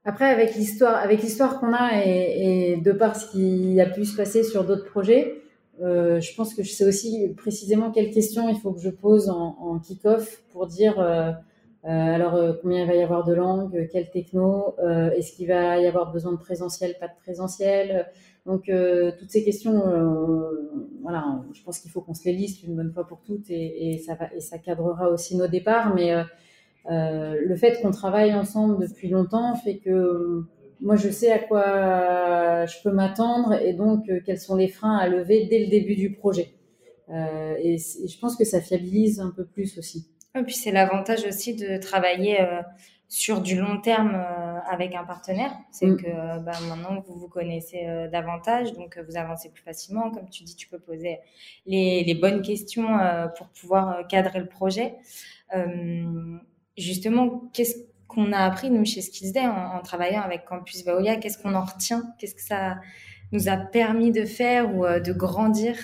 Après, 0.05 0.25
avec 0.25 0.57
l'histoire, 0.57 0.97
avec 0.97 1.23
l'histoire 1.23 1.61
qu'on 1.61 1.73
a 1.73 2.05
et, 2.05 2.73
et, 2.73 2.77
de 2.77 2.91
par 2.91 3.15
ce 3.15 3.31
qui 3.31 3.81
a 3.81 3.87
pu 3.87 4.05
se 4.05 4.17
passer 4.17 4.43
sur 4.43 4.65
d'autres 4.65 4.91
projets, 4.91 5.41
euh, 5.81 6.21
je 6.21 6.35
pense 6.35 6.55
que 6.55 6.63
je 6.63 6.71
sais 6.71 6.85
aussi 6.85 7.29
précisément 7.37 7.91
quelles 7.91 8.11
questions 8.11 8.49
il 8.49 8.59
faut 8.59 8.73
que 8.73 8.81
je 8.81 8.91
pose 8.91 9.29
en, 9.29 9.57
en 9.61 9.79
kick-off 9.79 10.43
pour 10.53 10.67
dire 10.67 10.99
euh, 10.99 11.31
euh, 11.85 11.89
alors 11.89 12.57
combien 12.61 12.83
il 12.83 12.89
va 12.89 12.95
y 12.95 13.03
avoir 13.03 13.25
de 13.25 13.33
langues, 13.33 13.89
quelle 13.93 14.11
techno, 14.11 14.75
est-ce 15.17 15.33
qu'il 15.33 15.47
va 15.47 15.79
y 15.79 15.87
avoir 15.87 16.13
besoin 16.13 16.33
de 16.33 16.39
présentiel, 16.39 16.97
pas 16.99 17.07
de 17.07 17.17
présentiel? 17.23 18.09
Donc 18.47 18.71
toutes 19.19 19.31
ces 19.31 19.45
questions, 19.45 19.81
voilà, 21.03 21.41
je 21.53 21.63
pense 21.63 21.79
qu'il 21.79 21.91
faut 21.91 22.01
qu'on 22.01 22.15
se 22.15 22.25
les 22.25 22.33
liste 22.33 22.65
une 22.65 22.75
bonne 22.75 22.91
fois 22.91 23.07
pour 23.07 23.21
toutes 23.21 23.49
et 23.49 24.03
ça 24.05 24.17
va 24.17 24.29
et 24.35 24.41
ça 24.41 24.59
cadrera 24.59 25.09
aussi 25.09 25.37
nos 25.37 25.47
départs. 25.47 25.95
Mais 25.95 26.13
le 26.91 27.57
fait 27.57 27.81
qu'on 27.81 27.93
travaille 27.93 28.35
ensemble 28.35 28.87
depuis 28.87 29.09
longtemps 29.09 29.55
fait 29.55 29.79
que 29.79 30.45
moi, 30.81 30.97
je 30.97 31.09
sais 31.11 31.31
à 31.33 31.39
quoi 31.39 32.67
je 32.67 32.83
peux 32.83 32.91
m'attendre 32.91 33.55
et 33.55 33.73
donc 33.73 34.11
quels 34.25 34.39
sont 34.39 34.57
les 34.57 34.69
freins 34.69 34.97
à 34.97 35.09
lever 35.09 35.47
dès 35.47 35.61
le 35.61 35.67
début 35.67 35.97
du 35.97 36.13
projet. 36.13 36.53
et, 37.11 37.77
je 37.79 38.19
pense 38.21 38.37
que 38.37 38.45
ça 38.45 38.61
fiabilise 38.61 39.21
un 39.21 39.31
peu 39.31 39.45
plus 39.45 39.79
aussi. 39.79 40.09
Et 40.39 40.43
puis 40.43 40.55
c'est 40.55 40.71
l'avantage 40.71 41.25
aussi 41.25 41.55
de 41.55 41.79
travailler 41.79 42.39
sur 43.09 43.41
du 43.41 43.59
long 43.59 43.81
terme 43.81 44.15
euh, 44.15 44.59
avec 44.71 44.95
un 44.95 45.05
partenaire, 45.05 45.53
c'est 45.71 45.87
mm. 45.87 45.97
que 45.97 46.39
bah, 46.41 46.53
maintenant 46.69 47.03
vous 47.07 47.15
vous 47.15 47.29
connaissez 47.29 47.87
euh, 47.87 48.09
davantage, 48.09 48.75
donc 48.75 48.99
euh, 48.99 49.03
vous 49.09 49.17
avancez 49.17 49.51
plus 49.51 49.63
facilement. 49.63 50.11
Comme 50.11 50.29
tu 50.29 50.45
dis, 50.45 50.55
tu 50.55 50.69
peux 50.69 50.79
poser 50.79 51.19
les, 51.65 52.05
les 52.05 52.15
bonnes 52.15 52.43
questions 52.43 52.87
pour 53.37 53.49
pouvoir 53.49 54.07
cadrer 54.09 54.41
le 54.41 54.47
projet. 54.47 54.95
justement, 56.77 57.51
qu'est-ce 57.55 57.77
qu'on 58.09 58.33
a 58.33 58.39
appris 58.39 58.71
nous 58.71 58.85
chez 58.85 59.03
Skillsday 59.03 59.47
en, 59.47 59.79
en 59.79 59.83
travaillant 59.83 60.23
avec 60.23 60.45
Campus 60.45 60.85
Veolia 60.85 61.17
Qu'est-ce 61.17 61.39
qu'on 61.39 61.55
en 61.55 61.65
retient? 61.65 62.03
Qu'est-ce 62.19 62.35
que 62.35 62.43
ça 62.43 62.79
nous 63.33 63.49
a 63.49 63.57
permis 63.57 64.11
de 64.11 64.25
faire 64.25 64.75
ou 64.75 64.85
de 64.85 65.13
grandir? 65.13 65.77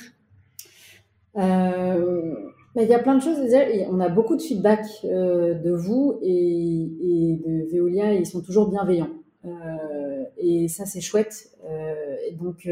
Il 2.76 2.88
y 2.88 2.94
a 2.94 2.98
plein 2.98 3.14
de 3.14 3.22
choses. 3.22 3.38
On 3.90 4.00
a 4.00 4.08
beaucoup 4.08 4.36
de 4.36 4.42
feedback 4.42 4.84
euh, 5.04 5.54
de 5.54 5.70
vous 5.70 6.18
et, 6.22 7.38
de 7.46 7.72
Veolia. 7.72 8.12
ils 8.14 8.26
sont 8.26 8.40
toujours 8.40 8.68
bienveillants. 8.68 9.10
Euh, 9.44 10.24
et 10.38 10.66
ça, 10.68 10.84
c'est 10.84 11.00
chouette. 11.00 11.50
Euh, 11.68 12.16
et 12.28 12.32
donc, 12.32 12.68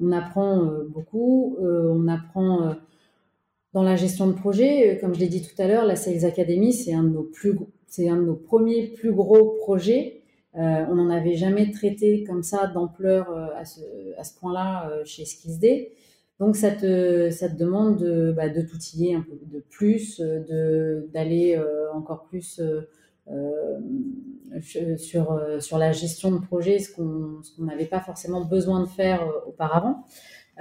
on 0.00 0.12
apprend 0.12 0.64
beaucoup. 0.88 1.58
on 1.60 2.08
apprend 2.08 2.74
dans 3.74 3.82
la 3.82 3.96
gestion 3.96 4.26
de 4.26 4.32
projet. 4.32 4.98
Comme 5.00 5.14
je 5.14 5.20
l'ai 5.20 5.28
dit 5.28 5.42
tout 5.42 5.60
à 5.60 5.66
l'heure, 5.66 5.84
la 5.84 5.96
Sales 5.96 6.24
Academy, 6.24 6.72
c'est 6.72 6.94
un 6.94 7.02
de 7.02 7.10
nos 7.10 7.24
plus, 7.24 7.54
c'est 7.96 8.08
un 8.08 8.16
de 8.16 8.22
nos 8.22 8.34
premiers 8.34 8.88
plus 8.88 9.12
gros 9.12 9.56
projets. 9.58 10.22
on 10.54 10.94
n'en 10.94 11.10
avait 11.10 11.36
jamais 11.36 11.70
traité 11.70 12.24
comme 12.24 12.42
ça 12.42 12.66
d'ampleur 12.66 13.30
à 13.56 13.64
ce, 13.64 13.80
à 14.18 14.24
ce 14.24 14.38
point-là 14.38 14.90
chez 15.04 15.24
Skillsday. 15.24 15.92
Donc 16.38 16.56
ça 16.56 16.70
te, 16.70 17.56
demande 17.56 17.98
de, 17.98 18.32
bah, 18.32 18.48
de 18.48 18.60
t'outiller 18.60 19.14
un 19.14 19.22
peu 19.22 19.38
de 19.40 19.60
plus, 19.70 20.20
de, 20.20 21.08
d'aller 21.12 21.56
euh, 21.56 21.90
encore 21.94 22.24
plus 22.24 22.60
euh, 22.60 22.82
euh 23.28 23.78
sur, 24.98 25.32
euh, 25.32 25.58
la 25.72 25.92
gestion 25.92 26.30
de 26.30 26.38
projet, 26.38 26.78
ce 26.78 26.94
qu'on 26.94 27.40
n'avait 27.58 27.86
pas 27.86 28.00
forcément 28.00 28.44
besoin 28.44 28.80
de 28.80 28.86
faire 28.86 29.26
auparavant. 29.46 30.04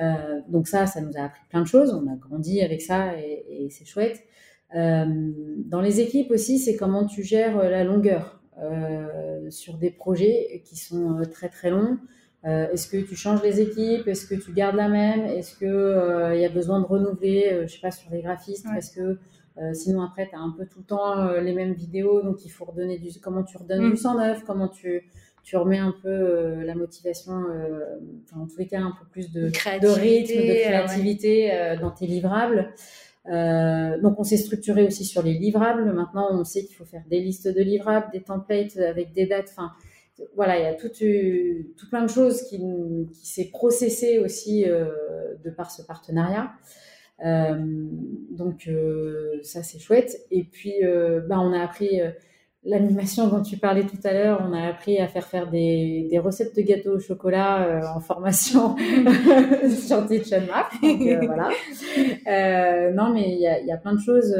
Euh, 0.01 0.41
donc 0.49 0.67
ça, 0.67 0.85
ça 0.85 1.01
nous 1.01 1.15
a 1.17 1.21
appris 1.21 1.43
plein 1.49 1.61
de 1.61 1.67
choses. 1.67 1.93
On 1.93 2.11
a 2.11 2.15
grandi 2.15 2.61
avec 2.61 2.81
ça 2.81 3.17
et, 3.19 3.45
et 3.49 3.69
c'est 3.69 3.85
chouette. 3.85 4.23
Dans 4.73 5.81
les 5.81 5.99
équipes 6.01 6.31
aussi, 6.31 6.59
c'est 6.59 6.75
comment 6.75 7.05
tu 7.05 7.23
gères 7.23 7.57
la 7.57 7.83
longueur 7.83 8.41
sur 9.49 9.77
des 9.77 9.91
projets 9.91 10.63
qui 10.65 10.75
sont 10.75 11.21
très 11.31 11.49
très 11.49 11.69
longs. 11.69 11.97
Euh, 12.45 12.71
est-ce 12.71 12.87
que 12.87 12.97
tu 12.97 13.15
changes 13.15 13.41
les 13.41 13.59
équipes? 13.59 14.07
Est-ce 14.07 14.27
que 14.27 14.35
tu 14.35 14.53
gardes 14.53 14.75
la 14.75 14.87
même? 14.87 15.25
Est-ce 15.25 15.57
qu'il 15.57 15.67
euh, 15.67 16.35
y 16.35 16.45
a 16.45 16.49
besoin 16.49 16.79
de 16.79 16.85
renouveler, 16.85 17.49
euh, 17.51 17.67
je 17.67 17.73
sais 17.73 17.81
pas, 17.81 17.91
sur 17.91 18.11
les 18.11 18.21
graphistes? 18.21 18.67
Parce 18.71 18.91
que 18.91 19.17
sinon, 19.73 20.01
après, 20.01 20.27
tu 20.27 20.35
as 20.35 20.39
un 20.39 20.51
peu 20.51 20.65
tout 20.65 20.79
le 20.79 20.85
temps 20.85 21.31
les 21.39 21.53
mêmes 21.53 21.71
vidéos, 21.73 22.21
donc 22.21 22.43
il 22.43 22.49
faut 22.49 22.65
redonner 22.65 22.99
du... 22.99 23.09
Comment 23.21 23.41
tu 23.43 23.55
redonnes 23.57 23.87
mm. 23.87 23.91
du 23.91 23.97
sang 23.97 24.17
neuf? 24.17 24.43
Comment 24.45 24.67
tu, 24.67 25.09
tu 25.43 25.55
remets 25.55 25.77
un 25.77 25.95
peu 26.03 26.61
la 26.61 26.75
motivation, 26.75 27.45
en 28.35 28.47
tous 28.47 28.57
les 28.57 28.67
cas, 28.67 28.81
un 28.81 28.91
peu 28.99 29.05
plus 29.09 29.31
de, 29.31 29.43
de 29.43 29.87
rythme, 29.87 30.33
de 30.33 30.61
créativité 30.61 31.77
dans 31.79 31.91
tes 31.91 32.05
livrables 32.05 32.73
donc 33.27 34.19
on 34.19 34.23
s'est 34.23 34.37
structuré 34.37 34.85
aussi 34.85 35.05
sur 35.05 35.23
les 35.23 35.33
livrables. 35.33 35.91
Maintenant, 35.91 36.27
on 36.31 36.43
sait 36.43 36.65
qu'il 36.65 36.75
faut 36.75 36.85
faire 36.85 37.03
des 37.09 37.19
listes 37.19 37.47
de 37.47 37.61
livrables, 37.61 38.07
des 38.13 38.21
templates 38.21 38.77
avec 38.77 39.13
des 39.13 39.25
dates. 39.25 39.49
Enfin, 39.49 39.71
voilà, 40.35 40.59
il 40.59 40.63
y 40.63 40.65
a 40.65 40.73
tout, 40.73 40.91
euh, 41.03 41.63
tout 41.77 41.89
plein 41.89 42.03
de 42.03 42.09
choses 42.09 42.43
qui, 42.43 42.59
s'est 43.13 43.49
processé 43.51 44.19
aussi 44.19 44.65
euh, 44.65 44.89
de 45.43 45.49
par 45.49 45.71
ce 45.71 45.81
partenariat. 45.81 46.51
Euh, 47.25 47.55
donc 48.31 48.69
ça 49.43 49.63
c'est 49.63 49.79
chouette. 49.79 50.17
Et 50.31 50.43
puis 50.43 50.75
bah, 51.27 51.39
on 51.39 51.53
a 51.53 51.59
appris 51.59 51.99
l'animation 52.65 53.27
dont 53.27 53.41
tu 53.41 53.57
parlais 53.57 53.83
tout 53.83 53.99
à 54.03 54.13
l'heure. 54.13 54.43
On 54.47 54.53
a 54.53 54.67
appris 54.67 54.99
à 54.99 55.07
faire 55.07 55.27
faire 55.27 55.49
des, 55.49 56.07
des 56.09 56.19
recettes 56.19 56.55
de 56.55 56.61
gâteaux 56.61 56.95
au 56.95 56.99
chocolat 56.99 57.93
en 57.95 57.99
formation 57.99 58.75
sur 59.69 60.05
Teach 60.07 60.31
Map. 60.31 60.69
voilà. 61.27 61.49
non 62.91 63.13
mais 63.13 63.33
il 63.33 63.39
y 63.39 63.47
a, 63.47 63.61
y 63.61 63.71
a, 63.71 63.77
plein 63.77 63.93
de 63.93 63.99
choses 63.99 64.35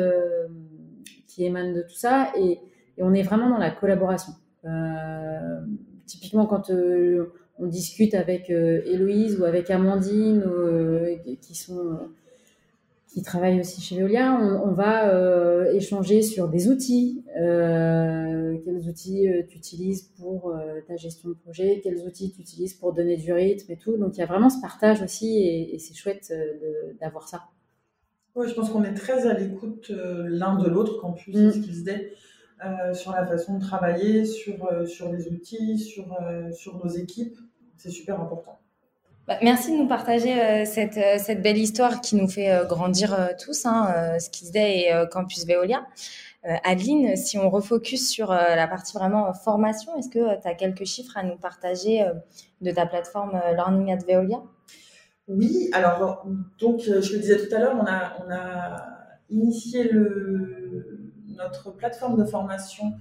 qui 1.27 1.45
émanent 1.45 1.73
de 1.73 1.81
tout 1.83 1.95
ça 1.95 2.31
et, 2.38 2.59
et 2.97 3.03
on 3.03 3.13
est 3.13 3.23
vraiment 3.23 3.49
dans 3.49 3.57
la 3.57 3.71
collaboration. 3.71 4.33
Euh, 4.65 5.59
typiquement, 6.05 6.45
quand 6.45 6.69
euh, 6.69 7.33
on 7.59 7.67
discute 7.67 8.13
avec 8.13 8.49
euh, 8.49 8.81
Héloïse 8.85 9.39
ou 9.39 9.45
avec 9.45 9.69
Amandine, 9.69 10.43
qui 11.41 11.55
sont 11.55 11.99
qui 13.15 13.23
travaillent 13.23 13.60
aussi 13.60 13.82
chez 13.82 13.97
Veolia, 13.97 14.38
on, 14.63 14.73
va 14.73 15.71
échanger 15.71 16.21
sur 16.21 16.49
des 16.49 16.67
outils. 16.67 17.23
quels 17.34 18.84
outils 18.88 19.28
tu 19.49 19.58
utilises 19.58 20.12
pour 20.19 20.54
ta 20.88 20.97
gestion 20.97 21.30
de 21.30 21.34
projet 21.34 21.80
Quels 21.82 22.06
outils 22.06 22.32
tu 22.32 22.41
utilises 22.41 22.73
pour 22.73 22.93
donner 22.93 23.15
du 23.15 23.32
rythme 23.32 23.71
et 23.71 23.78
tout 23.78 23.97
Donc 23.97 24.17
il 24.17 24.19
y 24.19 24.23
a 24.23 24.25
vraiment 24.25 24.49
ce 24.49 24.60
partage 24.62 25.01
aussi 25.01 25.39
et, 25.39 25.80
c'est 25.80 25.95
chouette 25.95 26.32
d'avoir 26.99 27.28
ça. 27.28 27.43
Oui, 28.36 28.49
je 28.49 28.54
pense 28.54 28.69
qu'on 28.69 28.84
est 28.84 28.93
très 28.93 29.28
à 29.28 29.34
l'écoute 29.34 29.89
l'un 29.89 30.58
de 30.58 30.69
l'autre, 30.69 30.99
quand 30.99 31.13
plus 31.13 31.34
mm. 31.34 31.51
ce 31.54 31.60
qu'ils 31.60 31.75
se 31.75 31.84
euh, 32.63 32.93
sur 32.93 33.12
la 33.12 33.25
façon 33.25 33.58
de 33.58 33.62
travailler, 33.62 34.23
sur, 34.23 34.65
euh, 34.71 34.86
sur 34.86 35.12
les 35.12 35.28
outils, 35.28 35.78
sur, 35.78 36.13
euh, 36.21 36.54
sur 36.54 36.84
nos 36.84 36.89
équipes. 36.89 37.38
C'est 37.75 37.89
super 37.89 38.21
important. 38.21 38.60
Bah, 39.27 39.38
merci 39.41 39.71
de 39.71 39.77
nous 39.77 39.88
partager 39.88 40.65
cette, 40.65 40.99
cette, 41.19 41.41
belle 41.41 41.57
histoire 41.57 42.01
qui 42.01 42.15
nous 42.15 42.27
fait 42.27 42.61
grandir 42.67 43.29
tous, 43.43 43.65
hein, 43.65 44.17
et 44.55 44.91
Campus 45.11 45.45
Veolia. 45.47 45.88
Adeline, 46.43 47.15
si 47.15 47.39
on 47.39 47.49
refocus 47.49 48.07
sur 48.07 48.29
la 48.29 48.67
partie 48.67 48.95
vraiment 48.95 49.33
formation, 49.33 49.97
est-ce 49.97 50.09
que 50.09 50.39
tu 50.39 50.47
as 50.47 50.53
quelques 50.53 50.85
chiffres 50.85 51.17
à 51.17 51.23
nous 51.23 51.38
partager 51.38 52.05
de 52.61 52.71
ta 52.71 52.85
plateforme 52.85 53.41
Learning 53.55 53.93
at 53.93 54.05
Veolia? 54.07 54.43
Oui, 55.27 55.71
alors 55.73 56.23
donc 56.59 56.81
je 56.81 57.13
le 57.13 57.19
disais 57.19 57.47
tout 57.47 57.55
à 57.55 57.59
l'heure, 57.59 57.75
on 57.75 58.31
a, 58.31 58.95
initié 59.29 59.89
notre 61.29 61.71
plateforme 61.71 62.17
de 62.17 62.25
formation 62.25 62.93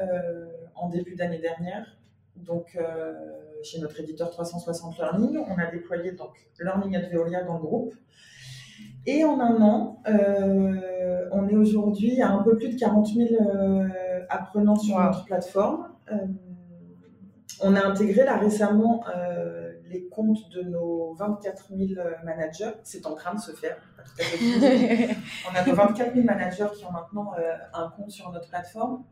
euh, 0.00 0.46
en 0.74 0.88
début 0.88 1.14
d'année 1.14 1.38
dernière. 1.38 1.86
Donc, 2.36 2.76
euh, 2.76 3.12
chez 3.62 3.80
notre 3.80 4.00
éditeur 4.00 4.30
360 4.30 4.98
Learning, 4.98 5.38
on 5.38 5.58
a 5.58 5.70
déployé 5.70 6.12
donc 6.12 6.32
Learning 6.58 6.96
at 6.96 7.08
Veolia 7.08 7.44
dans 7.44 7.54
le 7.54 7.60
groupe. 7.60 7.94
Et 9.06 9.24
en 9.24 9.40
un 9.40 9.60
an, 9.60 10.02
euh, 10.08 11.28
on 11.32 11.48
est 11.48 11.56
aujourd'hui 11.56 12.20
à 12.22 12.30
un 12.30 12.42
peu 12.42 12.56
plus 12.56 12.70
de 12.70 12.78
40 12.78 13.06
000 13.08 13.28
apprenants 14.28 14.76
sur 14.76 14.98
notre 14.98 15.24
plateforme. 15.24 15.88
on 17.62 17.74
a 17.76 17.86
intégré 17.86 18.24
là 18.24 18.38
récemment 18.38 19.04
les 19.90 20.08
comptes 20.08 20.48
de 20.50 20.62
nos 20.62 21.14
24 21.14 21.72
000 21.76 22.00
managers. 22.24 22.72
C'est 22.84 23.06
en 23.06 23.14
train 23.14 23.34
de 23.34 23.40
se 23.40 23.52
faire. 23.52 23.76
on 25.50 25.54
a 25.54 25.66
nos 25.66 25.74
24 25.74 26.14
000 26.14 26.24
managers 26.24 26.68
qui 26.76 26.84
ont 26.84 26.92
maintenant 26.92 27.32
euh, 27.38 27.56
un 27.74 27.90
compte 27.90 28.10
sur 28.10 28.30
notre 28.30 28.48
plateforme. 28.48 29.04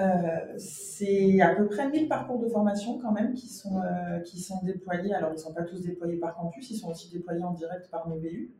Euh, 0.00 0.54
c'est 0.56 1.40
à 1.40 1.54
peu 1.54 1.66
près 1.66 1.88
1000 1.88 2.08
parcours 2.08 2.38
de 2.38 2.48
formation 2.48 2.98
quand 2.98 3.12
même 3.12 3.34
qui 3.34 3.48
sont, 3.48 3.80
euh, 3.82 4.20
qui 4.20 4.40
sont 4.40 4.62
déployés. 4.62 5.14
Alors, 5.14 5.30
ils 5.30 5.34
ne 5.34 5.38
sont 5.38 5.52
pas 5.52 5.64
tous 5.64 5.80
déployés 5.82 6.16
par 6.16 6.34
campus, 6.34 6.70
ils 6.70 6.76
sont 6.76 6.90
aussi 6.90 7.10
déployés 7.10 7.44
en 7.44 7.52
direct 7.52 7.90
par 7.90 8.08
nos 8.08 8.16
BU. 8.16 8.54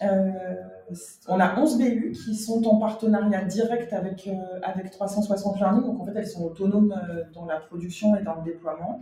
on 0.00 1.40
a 1.40 1.60
11 1.60 1.78
BU 1.78 2.12
qui 2.12 2.34
sont 2.34 2.66
en 2.66 2.78
partenariat 2.78 3.44
direct 3.44 3.92
avec, 3.92 4.28
avec 4.62 4.90
360 4.90 5.58
Learning. 5.58 5.84
Donc, 5.84 6.00
en 6.00 6.04
fait, 6.04 6.12
elles 6.16 6.26
sont 6.26 6.44
autonomes 6.44 6.94
dans 7.34 7.46
la 7.46 7.60
production 7.60 8.16
et 8.16 8.22
dans 8.22 8.36
le 8.36 8.44
déploiement 8.44 9.00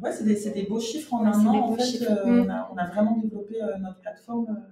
ouais, 0.00 0.12
c'est 0.12 0.24
des, 0.24 0.50
des, 0.50 0.68
beaux 0.68 0.80
chiffres 0.80 1.12
en 1.14 1.24
un 1.24 1.46
an. 1.46 1.54
En 1.54 1.76
fait, 1.76 2.02
euh, 2.02 2.44
mm. 2.44 2.64
on, 2.72 2.76
a, 2.76 2.86
vraiment 2.86 3.16
développé 3.18 3.62
euh, 3.62 3.76
notre 3.78 4.00
plateforme. 4.00 4.62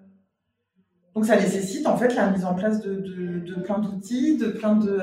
Euh. 1.20 1.26
Donc 1.26 1.26
ça 1.26 1.36
nécessite 1.36 1.86
en 1.86 1.96
fait 1.96 2.14
la 2.14 2.30
mise 2.30 2.44
en 2.44 2.54
place 2.54 2.80
de, 2.80 2.94
de, 2.94 3.54
plein 3.62 3.78
d'outils, 3.78 4.36
de 4.36 4.48
plein 4.48 4.76
de, 4.76 5.00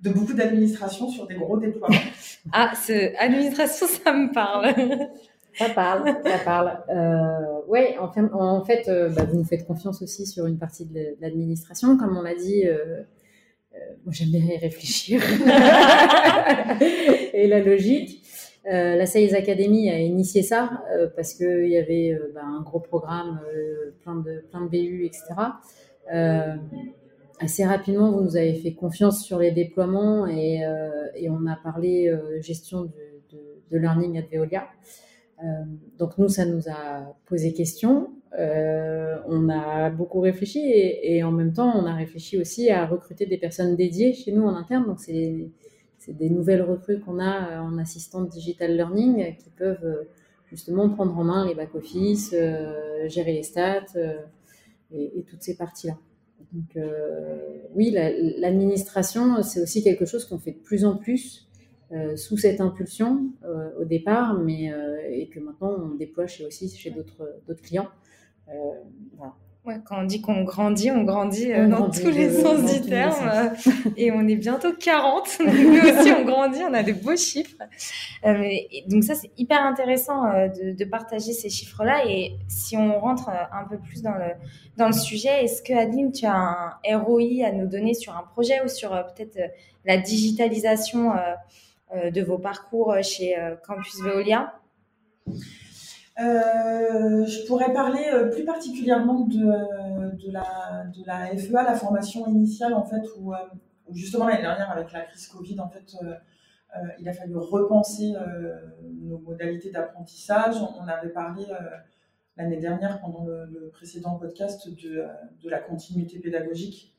de 0.00 0.10
beaucoup 0.10 0.32
d'administration 0.32 1.08
sur 1.08 1.26
des 1.26 1.36
gros 1.36 1.58
déploiements. 1.58 1.94
ah, 2.52 2.72
ce, 2.74 3.16
administration, 3.18 3.86
ça 3.86 4.12
me 4.12 4.32
parle. 4.32 4.74
Ça 5.54 5.68
parle, 5.68 6.16
ça 6.24 6.38
parle. 6.38 6.82
Euh, 6.88 7.60
ouais, 7.68 7.98
en 8.00 8.10
fait, 8.10 8.22
en 8.32 8.64
fait 8.64 8.90
bah, 9.14 9.24
vous 9.30 9.36
nous 9.36 9.44
faites 9.44 9.66
confiance 9.66 10.00
aussi 10.00 10.24
sur 10.24 10.46
une 10.46 10.56
partie 10.56 10.86
de 10.86 11.14
l'administration, 11.20 11.98
comme 11.98 12.16
on 12.16 12.22
l'a 12.22 12.34
dit. 12.34 12.66
Euh, 13.74 13.78
moi, 14.04 14.12
j'aime 14.12 14.30
bien 14.30 14.40
y 14.40 14.58
réfléchir 14.58 15.22
et 17.32 17.46
la 17.46 17.60
logique. 17.60 18.21
Euh, 18.70 18.94
la 18.94 19.06
Sales 19.06 19.34
Academy 19.34 19.90
a 19.90 19.98
initié 19.98 20.42
ça 20.42 20.84
euh, 20.92 21.08
parce 21.16 21.34
qu'il 21.34 21.68
y 21.68 21.76
avait 21.76 22.12
euh, 22.12 22.30
bah, 22.32 22.42
un 22.44 22.62
gros 22.62 22.78
programme, 22.78 23.40
plein, 24.02 24.16
de, 24.16 24.44
plein 24.50 24.60
de 24.60 24.68
BU, 24.68 25.04
etc. 25.04 25.24
assez 27.40 27.64
rapidement, 27.64 28.12
vous 28.12 28.22
nous 28.22 28.36
avez 28.36 28.54
fait 28.54 28.72
confiance 28.72 29.24
sur 29.24 29.40
les 29.40 29.50
déploiements 29.50 30.26
et, 30.28 30.60
on 31.28 31.46
a 31.46 31.56
parlé 31.56 32.12
gestion 32.40 32.82
de, 32.82 32.90
de, 33.70 33.78
learning 33.78 34.18
à 34.18 34.22
Veolia. 34.22 34.68
donc 35.98 36.18
nous, 36.18 36.28
ça 36.28 36.44
nous 36.44 36.68
a 36.68 37.16
posé 37.26 37.52
question. 37.52 38.10
on 38.38 39.48
a 39.48 39.90
beaucoup 39.90 40.20
réfléchi 40.20 40.60
et, 40.60 41.16
et, 41.16 41.24
en 41.24 41.32
même 41.32 41.52
temps, 41.52 41.72
on 41.74 41.84
a 41.84 41.94
réfléchi 41.94 42.38
aussi 42.38 42.70
à 42.70 42.86
recruter 42.86 43.26
des 43.26 43.38
personnes 43.38 43.74
dédiées 43.74 44.12
chez 44.12 44.30
nous 44.30 44.44
en 44.44 44.54
interne. 44.54 44.86
Donc 44.86 45.00
c'est 45.00 45.50
c'est 46.04 46.16
des 46.16 46.30
nouvelles 46.30 46.62
recrues 46.62 47.00
qu'on 47.00 47.20
a 47.20 47.60
en 47.60 47.78
assistante 47.78 48.28
digital 48.28 48.76
learning 48.76 49.36
qui 49.36 49.50
peuvent 49.50 50.06
justement 50.52 50.90
prendre 50.90 51.16
en 51.16 51.24
main 51.24 51.46
les 51.46 51.54
back-office, 51.54 52.34
euh, 52.34 53.08
gérer 53.08 53.32
les 53.32 53.42
stats 53.42 53.86
euh, 53.96 54.18
et, 54.92 55.24
toutes 55.28 55.42
ces 55.42 55.56
parties-là. 55.56 55.96
Donc 56.52 56.76
euh, 56.76 57.62
oui, 57.74 57.90
l'administration, 57.90 59.42
c'est 59.42 59.62
aussi 59.62 59.82
quelque 59.82 60.04
chose 60.04 60.26
qu'on 60.26 60.38
fait 60.38 60.52
de 60.52 60.58
plus 60.58 60.84
en 60.84 60.96
plus 60.96 61.48
sous 62.16 62.38
cette 62.38 62.62
impulsion 62.62 63.32
au 63.78 63.84
départ, 63.84 64.38
mais 64.38 64.72
et 65.10 65.28
que 65.28 65.38
maintenant 65.40 65.76
on 65.78 65.94
déploie 65.94 66.26
chez 66.26 66.46
aussi 66.46 66.70
chez 66.70 66.90
d'autres 66.90 67.62
clients. 67.62 67.90
Voilà. 69.16 69.34
Ouais, 69.64 69.76
quand 69.84 70.00
on 70.00 70.04
dit 70.04 70.20
qu'on 70.20 70.42
grandit, 70.42 70.90
on 70.90 71.04
grandit 71.04 71.52
euh, 71.52 71.68
dans 71.68 71.88
tous 71.88 72.10
les 72.10 72.32
sens 72.32 72.72
du 72.72 72.80
terme. 72.80 73.30
Euh, 73.32 73.48
et 73.96 74.10
on 74.10 74.26
est 74.26 74.34
bientôt 74.34 74.72
40. 74.72 75.38
Nous 75.46 75.78
aussi, 75.78 76.10
on 76.10 76.24
grandit, 76.24 76.62
on 76.68 76.74
a 76.74 76.82
de 76.82 76.92
beaux 76.92 77.16
chiffres. 77.16 77.62
Euh, 78.26 78.42
donc 78.88 79.04
ça, 79.04 79.14
c'est 79.14 79.30
hyper 79.38 79.62
intéressant 79.62 80.24
de, 80.48 80.72
de, 80.72 80.84
partager 80.84 81.32
ces 81.32 81.48
chiffres-là. 81.48 82.02
Et 82.08 82.32
si 82.48 82.76
on 82.76 82.98
rentre 82.98 83.28
un 83.28 83.64
peu 83.68 83.78
plus 83.78 84.02
dans 84.02 84.14
le, 84.14 84.32
dans 84.78 84.88
le 84.88 84.92
sujet, 84.92 85.44
est-ce 85.44 85.62
que 85.62 85.72
Adeline, 85.72 86.10
tu 86.10 86.26
as 86.26 86.34
un 86.34 86.98
ROI 86.98 87.44
à 87.46 87.52
nous 87.52 87.68
donner 87.68 87.94
sur 87.94 88.16
un 88.16 88.24
projet 88.24 88.64
ou 88.64 88.68
sur 88.68 88.90
peut-être 88.90 89.38
la 89.84 89.96
digitalisation 89.96 91.12
de 91.94 92.20
vos 92.20 92.38
parcours 92.38 92.96
chez 93.02 93.36
Campus 93.64 94.02
Veolia? 94.02 94.54
Euh, 96.20 97.24
je 97.24 97.46
pourrais 97.46 97.72
parler 97.72 98.04
euh, 98.12 98.28
plus 98.28 98.44
particulièrement 98.44 99.20
de, 99.20 99.38
de, 100.16 100.30
la, 100.30 101.34
FEA, 101.36 101.62
la 101.62 101.74
formation 101.74 102.26
initiale, 102.26 102.74
en 102.74 102.84
fait, 102.84 103.02
où, 103.18 103.32
euh, 103.32 103.38
justement 103.90 104.26
l'année 104.26 104.42
dernière, 104.42 104.70
avec 104.70 104.92
la 104.92 105.02
crise 105.02 105.26
Covid, 105.28 105.58
en 105.60 105.68
fait, 105.68 105.96
il 106.98 107.08
a 107.08 107.12
fallu 107.12 107.36
repenser 107.36 108.14
nos 109.02 109.18
modalités 109.18 109.70
d'apprentissage. 109.70 110.56
On 110.80 110.88
avait 110.88 111.10
parlé 111.10 111.44
l'année 112.36 112.56
dernière, 112.56 113.00
pendant 113.00 113.24
le, 113.24 113.70
précédent 113.72 114.16
podcast, 114.16 114.68
de, 114.68 115.50
la 115.50 115.58
continuité 115.58 116.18
pédagogique. 116.18 116.94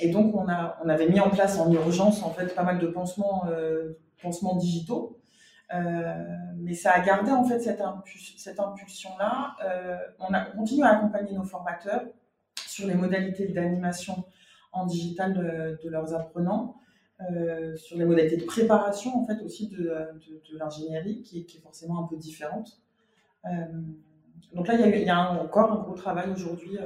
et 0.00 0.10
donc, 0.10 0.34
on, 0.34 0.48
avait 0.48 1.08
mis 1.08 1.20
en 1.20 1.30
place 1.30 1.58
en 1.58 1.72
urgence, 1.72 2.22
en 2.22 2.30
fait, 2.30 2.54
pas 2.54 2.64
mal 2.64 2.78
de 2.78 2.86
pansements 2.88 3.46
digitaux. 4.56 5.19
Euh, 5.72 6.14
mais 6.56 6.74
ça 6.74 6.90
a 6.92 7.00
gardé 7.00 7.30
en 7.30 7.44
fait 7.44 7.60
cette, 7.60 7.80
impulsion-là. 8.60 9.54
Euh, 9.64 9.96
on, 10.18 10.32
a, 10.34 10.40
continue 10.40 10.82
à 10.82 10.98
accompagner 10.98 11.32
nos 11.32 11.44
formateurs 11.44 12.02
sur 12.66 12.86
les 12.86 12.94
modalités 12.94 13.48
d'animation 13.48 14.24
en 14.72 14.86
digital 14.86 15.34
de, 15.82 15.88
leurs 15.88 16.14
apprenants, 16.14 16.76
euh, 17.32 17.76
sur 17.76 17.98
les 17.98 18.04
modalités 18.04 18.36
de 18.36 18.44
préparation 18.44 19.16
en 19.16 19.26
fait 19.26 19.42
aussi 19.42 19.68
de, 19.68 19.92
l'ingénierie 20.52 21.22
qui, 21.22 21.40
est 21.40 21.60
forcément 21.60 22.04
un 22.04 22.08
peu 22.08 22.16
différente. 22.16 22.80
donc 24.52 24.68
là, 24.68 24.74
il 24.74 25.02
y 25.04 25.10
a, 25.10 25.32
encore 25.32 25.72
un 25.72 25.82
gros 25.82 25.94
travail 25.94 26.30
aujourd'hui 26.30 26.78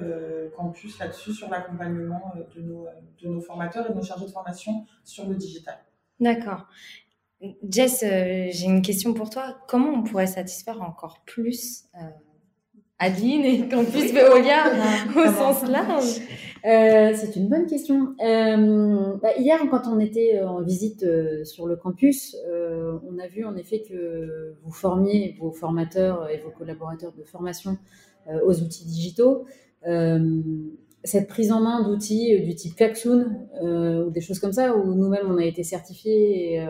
campus 0.56 0.98
là-dessus 0.98 1.32
sur 1.32 1.50
l'accompagnement 1.50 2.32
de 2.54 2.60
nos, 2.60 2.86
de 3.22 3.28
nos 3.28 3.40
formateurs 3.40 3.86
et 3.86 3.90
de 3.90 3.94
nos 3.94 4.02
chargés 4.02 4.26
de 4.26 4.30
formation 4.30 4.86
sur 5.04 5.26
le 5.28 5.36
digital. 5.36 5.76
D'accord. 6.20 6.66
Jess, 7.68 8.02
euh, 8.02 8.48
j'ai 8.50 8.66
une 8.66 8.82
question 8.82 9.14
pour 9.14 9.30
toi. 9.30 9.56
Comment 9.68 9.90
on 9.90 10.02
pourrait 10.02 10.26
satisfaire 10.26 10.82
encore 10.82 11.22
plus 11.26 11.84
euh, 11.96 12.06
Adeline 12.98 13.44
et 13.44 13.68
Campus 13.68 14.12
Veolia 14.12 14.72
au 15.16 15.32
sens 15.32 15.68
large? 15.68 16.20
Euh, 16.64 17.12
C'est 17.14 17.36
une 17.36 17.48
bonne 17.48 17.66
question. 17.66 18.14
Bah, 18.18 19.30
hier, 19.38 19.58
quand 19.70 19.82
on 19.86 19.98
était 19.98 20.40
en 20.40 20.62
visite 20.62 21.04
sur 21.44 21.66
le 21.66 21.76
campus, 21.76 22.36
on 22.48 23.18
a 23.18 23.26
vu 23.26 23.44
en 23.44 23.56
effet 23.56 23.82
que 23.86 24.54
vous 24.62 24.72
formiez 24.72 25.36
vos 25.40 25.50
formateurs 25.50 26.28
et 26.30 26.38
vos 26.38 26.50
collaborateurs 26.50 27.12
de 27.12 27.24
formation 27.24 27.76
aux 28.46 28.62
outils 28.62 28.86
digitaux 28.86 29.44
cette 31.04 31.28
prise 31.28 31.52
en 31.52 31.60
main 31.60 31.82
d'outils 31.82 32.40
du 32.40 32.54
type 32.54 32.76
Klaxoon 32.76 33.26
ou 33.62 34.10
des 34.10 34.20
choses 34.20 34.38
comme 34.38 34.52
ça, 34.52 34.74
où 34.74 34.94
nous-mêmes 34.94 35.30
on 35.30 35.36
a 35.36 35.44
été 35.44 35.62
certifiés 35.62 36.54
et, 36.54 36.66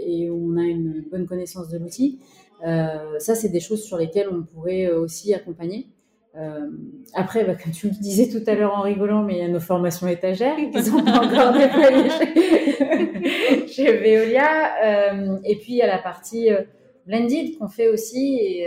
et 0.00 0.30
où 0.30 0.52
on 0.52 0.56
a 0.56 0.64
une 0.64 1.04
bonne 1.10 1.26
connaissance 1.26 1.68
de 1.68 1.78
l'outil. 1.78 2.18
Euh, 2.64 3.18
ça, 3.18 3.34
c'est 3.34 3.48
des 3.48 3.60
choses 3.60 3.84
sur 3.84 3.98
lesquelles 3.98 4.28
on 4.30 4.42
pourrait 4.42 4.86
euh, 4.86 5.00
aussi 5.00 5.34
accompagner. 5.34 5.88
Euh, 6.36 6.68
après, 7.14 7.44
bah, 7.44 7.54
comme 7.54 7.72
tu 7.72 7.86
me 7.86 7.92
disais 7.92 8.28
tout 8.28 8.42
à 8.48 8.54
l'heure 8.54 8.74
en 8.74 8.82
rigolant, 8.82 9.22
mais 9.22 9.34
il 9.34 9.38
y 9.38 9.44
a 9.44 9.48
nos 9.48 9.60
formations 9.60 10.06
étagères 10.06 10.56
qui 10.56 10.82
sont 10.82 11.02
pas 11.02 11.24
encore 11.24 11.52
déployées 11.52 12.10
chez, 13.68 13.92
Veolia. 13.98 15.40
et 15.44 15.56
puis, 15.56 15.72
il 15.72 15.76
y 15.76 15.82
a 15.82 15.86
la 15.86 15.98
partie 15.98 16.50
blended 17.06 17.56
qu'on 17.58 17.68
fait 17.68 17.88
aussi 17.88 18.62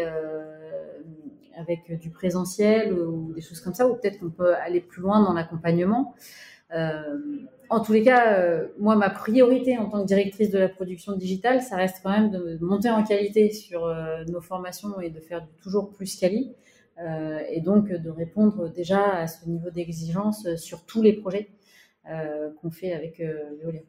avec 1.60 2.00
du 2.00 2.10
présentiel 2.10 2.94
ou 2.94 3.34
des 3.34 3.42
choses 3.42 3.62
comme 3.62 3.74
ça, 3.74 3.88
ou 3.88 3.96
peut-être 3.96 4.20
qu'on 4.20 4.30
peut 4.30 4.56
aller 4.56 4.80
plus 4.80 5.02
loin 5.02 5.24
dans 5.24 5.34
l'accompagnement. 5.34 6.16
Euh, 6.74 7.20
en 7.70 7.82
tous 7.82 7.94
les 7.94 8.04
cas, 8.04 8.38
euh, 8.40 8.68
moi, 8.80 8.96
ma 8.96 9.10
priorité 9.10 9.78
en 9.78 9.90
tant 9.90 10.02
que 10.02 10.08
directrice 10.08 10.50
de 10.50 10.60
la 10.60 10.70
production 10.70 11.16
digitale, 11.16 11.62
ça 11.62 11.76
reste 11.76 11.98
quand 12.04 12.12
même 12.12 12.32
de 12.32 12.58
monter 12.62 12.90
en 12.90 13.04
qualité 13.04 13.52
sur 13.52 13.86
euh, 13.86 14.24
nos 14.26 14.42
formations 14.42 15.00
et 15.00 15.10
de 15.10 15.20
faire 15.20 15.48
toujours 15.62 15.92
plus 15.92 16.16
quali. 16.16 16.56
et 17.50 17.62
donc 17.62 17.92
de 17.92 18.10
répondre 18.10 18.70
déjà 18.70 19.02
à 19.22 19.28
ce 19.28 19.48
niveau 19.48 19.70
d'exigence 19.70 20.56
sur 20.56 20.86
tous 20.86 21.02
les 21.02 21.14
projets 21.14 21.50
qu'on 22.62 22.72
fait 22.72 22.92
avec 22.92 23.22
Veolia. 23.62 23.82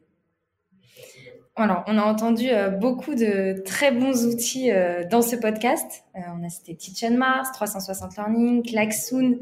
Alors, 1.57 1.83
on 1.87 1.97
a 1.97 2.03
entendu 2.03 2.49
euh, 2.49 2.69
beaucoup 2.69 3.13
de 3.13 3.61
très 3.65 3.91
bons 3.91 4.25
outils 4.25 4.71
euh, 4.71 5.03
dans 5.03 5.21
ce 5.21 5.35
podcast. 5.35 6.05
Euh, 6.15 6.19
on 6.39 6.45
a 6.45 6.49
cité 6.49 6.75
Teach 6.75 7.03
Mars, 7.11 7.51
360 7.51 8.15
Learning, 8.15 8.63
Klaxoon. 8.63 9.37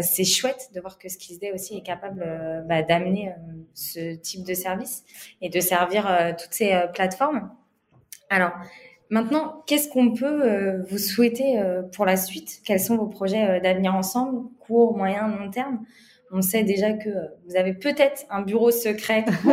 c'est 0.00 0.24
chouette 0.24 0.70
de 0.74 0.80
voir 0.80 0.98
que 0.98 1.10
Skillsday 1.10 1.52
aussi 1.52 1.76
est 1.76 1.82
capable 1.82 2.24
bah, 2.66 2.82
d'amener 2.82 3.34
ce 3.74 4.14
type 4.14 4.46
de 4.46 4.54
service 4.54 5.04
et 5.42 5.50
de 5.50 5.60
servir 5.60 6.34
toutes 6.38 6.54
ces 6.54 6.74
plateformes. 6.94 7.50
Alors, 8.30 8.52
maintenant, 9.10 9.62
qu'est-ce 9.66 9.90
qu'on 9.90 10.14
peut 10.14 10.82
vous 10.88 10.98
souhaiter 10.98 11.60
pour 11.92 12.06
la 12.06 12.16
suite? 12.16 12.60
Quels 12.64 12.80
sont 12.80 12.96
vos 12.96 13.08
projets 13.08 13.60
d'avenir 13.60 13.94
ensemble, 13.94 14.48
court, 14.60 14.96
moyen, 14.96 15.28
long 15.28 15.50
terme? 15.50 15.84
On 16.34 16.40
sait 16.40 16.64
déjà 16.64 16.94
que 16.94 17.10
vous 17.46 17.56
avez 17.56 17.74
peut-être 17.74 18.24
un 18.30 18.40
bureau 18.40 18.70
secret 18.70 19.26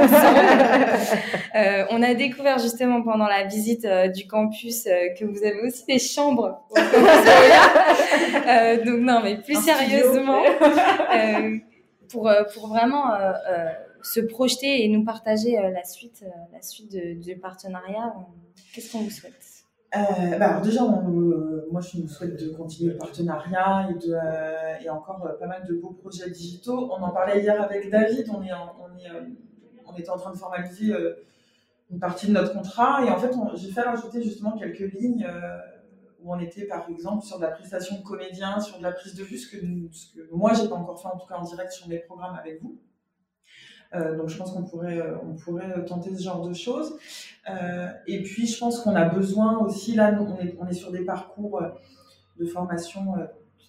euh, 1.56 1.86
on 1.90 2.02
a 2.02 2.14
découvert 2.14 2.58
justement 2.58 3.02
pendant 3.02 3.28
la 3.28 3.44
visite 3.44 3.84
euh, 3.84 4.08
du 4.08 4.26
campus 4.28 4.88
euh, 4.88 5.10
que 5.20 5.26
vous 5.26 5.44
avez 5.44 5.60
aussi 5.62 5.86
des 5.86 6.00
chambres. 6.00 6.66
donc 8.86 9.00
non, 9.02 9.22
mais 9.22 9.42
plus 9.42 9.62
sérieusement, 9.62 10.42
pour 12.10 12.32
pour 12.54 12.70
vraiment 12.70 13.12
se 14.02 14.22
projeter 14.22 14.86
et 14.86 14.88
nous 14.88 15.04
partager 15.04 15.52
la 15.52 15.84
suite 15.84 16.24
la 16.54 16.62
suite 16.62 16.96
du 17.20 17.38
partenariat. 17.38 18.16
Qu'est-ce 18.74 18.92
qu'on 18.92 19.00
vous 19.00 19.10
souhaite? 19.10 19.36
Euh, 19.96 20.38
bah 20.38 20.50
alors 20.50 20.62
déjà, 20.62 20.84
euh, 20.84 21.68
moi 21.72 21.82
je 21.82 22.00
nous 22.00 22.08
souhaite 22.08 22.40
de 22.40 22.50
continuer 22.50 22.94
le 22.94 22.98
partenariat 23.00 23.90
et, 23.90 23.96
de, 23.96 24.14
euh, 24.14 24.92
encore 24.94 25.28
pas 25.40 25.48
mal 25.48 25.66
de 25.68 25.74
beaux 25.76 25.92
projets 25.94 26.30
digitaux. 26.30 26.92
On 26.92 27.02
en 27.02 27.10
parlait 27.10 27.42
hier 27.42 27.60
avec 27.60 27.90
David, 27.90 28.30
on 28.30 29.96
était 29.98 30.10
en 30.10 30.18
train 30.18 30.32
de 30.32 30.38
formaliser 30.38 30.94
une 31.90 32.00
partie 32.00 32.28
de 32.28 32.34
notre 32.34 32.54
contrat 32.54 33.04
et 33.04 33.10
en 33.10 33.18
fait 33.18 33.32
j'ai 33.56 33.72
fait 33.72 33.82
rajouter 33.82 34.22
justement 34.22 34.56
quelques 34.58 34.94
lignes 34.94 35.28
où 36.22 36.34
on 36.34 36.40
était 36.40 36.66
par 36.66 36.88
exemple 36.88 37.26
sur 37.26 37.38
de 37.38 37.44
la 37.44 37.52
prestation 37.52 37.98
de 37.98 38.04
comédien, 38.04 38.60
sur 38.60 38.78
de 38.78 38.84
la 38.84 38.92
prise 38.92 39.16
de 39.16 39.24
vue, 39.24 39.38
ce 39.38 39.50
que, 39.50 39.58
ce 39.92 40.14
que 40.14 40.30
moi 40.32 40.54
j'ai 40.54 40.70
pas 40.70 40.76
encore 40.76 41.02
fait 41.02 41.08
en 41.08 41.18
tout 41.18 41.28
cas 41.28 41.36
en 41.36 41.44
direct 41.44 41.72
sur 41.72 41.88
mes 41.88 41.98
programmes 41.98 42.36
avec 42.36 42.62
vous. 42.62 42.80
Euh, 43.96 44.16
donc 44.18 44.30
je 44.30 44.38
pense 44.38 44.52
qu'on 44.52 44.64
pourrait, 44.64 45.00
euh, 45.00 45.16
on 45.24 45.34
pourrait 45.34 45.84
tenter 45.86 46.16
ce 46.16 46.22
genre 46.22 46.48
de 46.48 46.54
choses. 46.54 46.98
Euh, 47.50 47.88
et 48.08 48.22
puis 48.22 48.46
je 48.46 48.58
pense 48.60 48.82
qu'on 48.82 48.96
a 48.96 49.06
besoin 49.06 49.58
aussi, 49.60 49.96
là 49.96 50.18
on 50.22 50.38
est, 50.40 50.56
on 50.60 50.68
est 50.68 50.74
sur 50.74 50.92
des 50.92 51.04
parcours 51.04 51.62
de 52.40 52.46
formation 52.46 53.16
de 53.16 53.24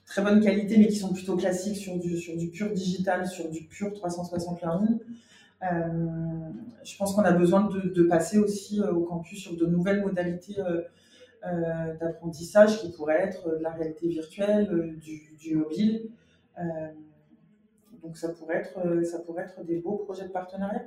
très 0.05 0.23
bonne 0.23 0.41
qualité, 0.43 0.77
mais 0.77 0.89
qui 0.89 0.97
sont 0.97 1.13
plutôt 1.13 1.37
classiques 1.37 1.77
sur 1.77 1.99
du, 1.99 2.17
sur 2.17 2.37
du 2.37 2.49
pur 2.49 2.71
digital, 2.71 3.27
sur 3.27 3.49
du 3.49 3.65
pur 3.65 3.93
360 3.95 4.61
learning. 4.61 4.99
Je 5.63 6.97
pense 6.97 7.15
qu'on 7.15 7.23
a 7.23 7.33
besoin 7.33 7.69
de, 7.69 8.03
passer 8.03 8.39
aussi 8.39 8.81
au 8.81 9.01
campus 9.03 9.41
sur 9.41 9.57
de 9.57 9.67
nouvelles 9.67 10.03
modalités 10.03 10.57
d'apprentissage 12.01 12.81
qui 12.81 12.91
pourraient 12.91 13.23
être 13.23 13.57
de 13.57 13.63
la 13.63 13.71
réalité 13.71 14.09
virtuelle, 14.09 14.99
du, 15.01 15.23
du 15.39 15.57
mobile. 15.57 16.11
Donc 18.03 18.17
ça 18.17 18.29
pourrait 18.31 18.57
être, 18.57 19.05
ça 19.05 19.19
pourrait 19.21 19.45
être 19.45 19.65
des 19.65 19.79
beaux 19.79 19.97
projets 19.97 20.25
de 20.25 20.33
partenariat. 20.33 20.83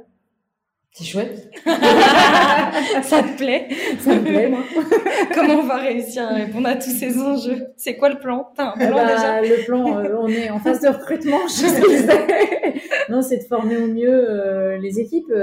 C'est 0.91 1.05
chouette. 1.05 1.49
ça 1.65 3.23
te 3.23 3.37
plaît? 3.37 3.67
Ça 3.99 4.13
me 4.13 4.23
plaît, 4.23 4.47
moi. 4.47 4.59
Comment 5.33 5.55
on 5.55 5.63
va 5.63 5.77
réussir 5.77 6.21
à 6.21 6.35
répondre 6.35 6.67
à 6.67 6.75
tous 6.75 6.91
ces 6.91 7.19
enjeux? 7.19 7.65
C'est 7.77 7.95
quoi 7.95 8.09
le 8.09 8.19
plan? 8.19 8.51
T'as 8.55 8.69
un 8.69 8.73
Eh 8.79 8.87
plan 8.87 8.97
bah, 8.97 9.15
déjà? 9.15 9.41
Le 9.41 9.65
plan, 9.65 9.97
euh, 9.97 10.15
on 10.19 10.27
est 10.27 10.51
en 10.51 10.59
phase 10.59 10.81
de 10.81 10.89
recrutement. 10.89 11.47
Je 11.47 11.65
sais. 11.65 12.81
non, 13.09 13.23
c'est 13.23 13.37
de 13.37 13.43
former 13.43 13.77
au 13.77 13.87
mieux 13.87 14.29
euh, 14.29 14.77
les 14.77 14.99
équipes. 14.99 15.33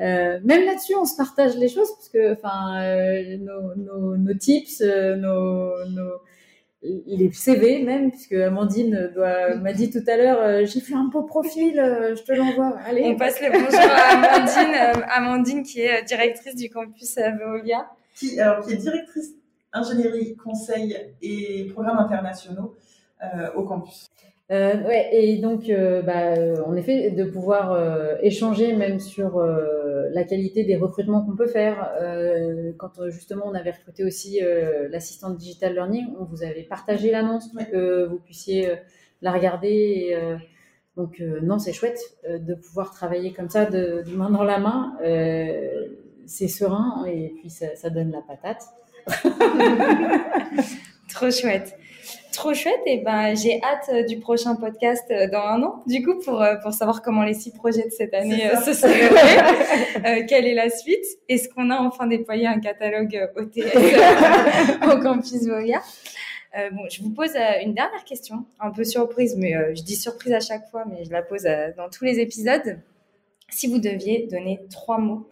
Euh, 0.00 0.40
même 0.42 0.64
là-dessus, 0.64 0.94
on 0.96 1.04
se 1.04 1.16
partage 1.16 1.56
les 1.56 1.68
choses 1.68 1.90
parce 1.94 2.08
que, 2.08 2.32
enfin, 2.32 2.82
euh, 2.82 3.36
nos, 3.38 3.74
nos, 3.76 4.16
nos, 4.16 4.34
tips, 4.34 4.80
euh, 4.80 5.16
nos, 5.16 5.70
nos, 6.82 7.02
les 7.06 7.32
CV 7.32 7.82
même, 7.84 8.10
puisque 8.10 8.32
Amandine 8.32 9.12
m'a 9.60 9.72
dit 9.72 9.90
tout 9.90 10.02
à 10.06 10.16
l'heure, 10.16 10.40
euh, 10.40 10.64
j'ai 10.64 10.80
fait 10.80 10.94
un 10.94 11.04
beau 11.04 11.22
profil, 11.22 11.78
euh, 11.78 12.16
je 12.16 12.22
te 12.22 12.32
l'envoie. 12.32 12.76
Allez. 12.84 13.04
On 13.04 13.16
passe 13.16 13.40
le 13.40 13.50
bonjour 13.50 13.80
à 13.80 14.14
Amandine, 14.16 14.74
euh, 14.74 15.06
Amandine 15.08 15.62
qui 15.62 15.80
est 15.80 16.02
directrice 16.02 16.56
du 16.56 16.68
campus 16.70 17.16
Veolia. 17.16 17.88
Qui, 18.16 18.38
alors, 18.40 18.66
qui 18.66 18.72
est 18.72 18.76
directrice 18.76 19.30
ingénierie, 19.72 20.36
conseil 20.36 20.96
et 21.22 21.64
programmes 21.72 21.98
internationaux 21.98 22.74
euh, 23.22 23.52
au 23.54 23.62
campus. 23.64 24.10
Euh, 24.50 24.82
ouais, 24.82 25.08
et 25.12 25.38
donc, 25.38 25.70
euh, 25.70 26.02
bah, 26.02 26.34
euh, 26.34 26.56
en 26.66 26.76
effet, 26.76 27.10
de 27.10 27.24
pouvoir 27.24 27.72
euh, 27.72 28.16
échanger 28.22 28.74
même 28.74 28.98
sur 28.98 29.40
la 29.40 30.24
qualité 30.24 30.64
des 30.64 30.76
recrutements 30.76 31.24
qu'on 31.24 31.36
peut 31.36 31.46
faire. 31.46 31.90
Quand 32.78 33.08
justement 33.08 33.44
on 33.46 33.54
avait 33.54 33.70
recruté 33.70 34.04
aussi 34.04 34.40
l'assistante 34.90 35.38
digital 35.38 35.74
learning, 35.74 36.06
on 36.18 36.24
vous 36.24 36.42
avait 36.42 36.64
partagé 36.64 37.10
l'annonce 37.10 37.50
pour 37.52 37.66
que 37.66 38.06
vous 38.06 38.18
puissiez 38.18 38.68
la 39.22 39.32
regarder. 39.32 39.68
Et, 39.68 40.16
donc, 40.96 41.22
non, 41.42 41.58
c'est 41.58 41.72
chouette 41.72 41.98
de 42.28 42.54
pouvoir 42.54 42.92
travailler 42.92 43.32
comme 43.32 43.48
ça, 43.48 43.64
de, 43.64 44.02
de 44.06 44.14
main 44.14 44.28
dans 44.28 44.44
la 44.44 44.58
main. 44.58 44.98
C'est 46.26 46.48
serein 46.48 47.06
et 47.06 47.32
puis 47.38 47.48
ça, 47.48 47.74
ça 47.74 47.88
donne 47.88 48.10
la 48.10 48.20
patate. 48.20 48.62
Trop 51.08 51.30
chouette. 51.30 51.74
Trop 52.32 52.54
chouette. 52.54 52.80
Et 52.86 52.98
ben, 52.98 53.36
j'ai 53.36 53.62
hâte 53.62 53.90
euh, 53.92 54.04
du 54.04 54.18
prochain 54.18 54.56
podcast 54.56 55.04
euh, 55.10 55.28
dans 55.30 55.42
un 55.42 55.62
an, 55.62 55.82
du 55.86 56.02
coup, 56.04 56.18
pour, 56.18 56.42
euh, 56.42 56.56
pour 56.56 56.72
savoir 56.72 57.02
comment 57.02 57.22
les 57.22 57.34
six 57.34 57.52
projets 57.52 57.84
de 57.84 57.90
cette 57.90 58.14
année 58.14 58.50
se 58.64 58.72
sont 58.72 58.88
déroulés. 58.88 60.26
Quelle 60.28 60.46
est 60.46 60.54
la 60.54 60.70
suite? 60.70 61.04
Est-ce 61.28 61.48
qu'on 61.48 61.70
a 61.70 61.78
enfin 61.78 62.06
déployé 62.06 62.46
un 62.46 62.58
catalogue 62.58 63.30
OTS 63.36 63.58
au 64.92 65.00
campus 65.00 65.46
Voya 65.46 65.80
Euh, 66.56 66.68
bon, 66.70 66.82
je 66.90 67.02
vous 67.02 67.10
pose 67.10 67.34
euh, 67.34 67.62
une 67.62 67.72
dernière 67.72 68.04
question, 68.04 68.44
un 68.60 68.70
peu 68.70 68.84
surprise, 68.84 69.36
mais 69.38 69.56
euh, 69.56 69.74
je 69.74 69.82
dis 69.82 69.96
surprise 69.96 70.34
à 70.34 70.40
chaque 70.40 70.68
fois, 70.70 70.84
mais 70.86 71.04
je 71.04 71.10
la 71.10 71.22
pose 71.22 71.44
dans 71.76 71.88
tous 71.88 72.04
les 72.04 72.18
épisodes. 72.18 72.78
Si 73.48 73.66
vous 73.68 73.78
deviez 73.78 74.28
donner 74.30 74.60
trois 74.70 74.96
mots 74.96 75.28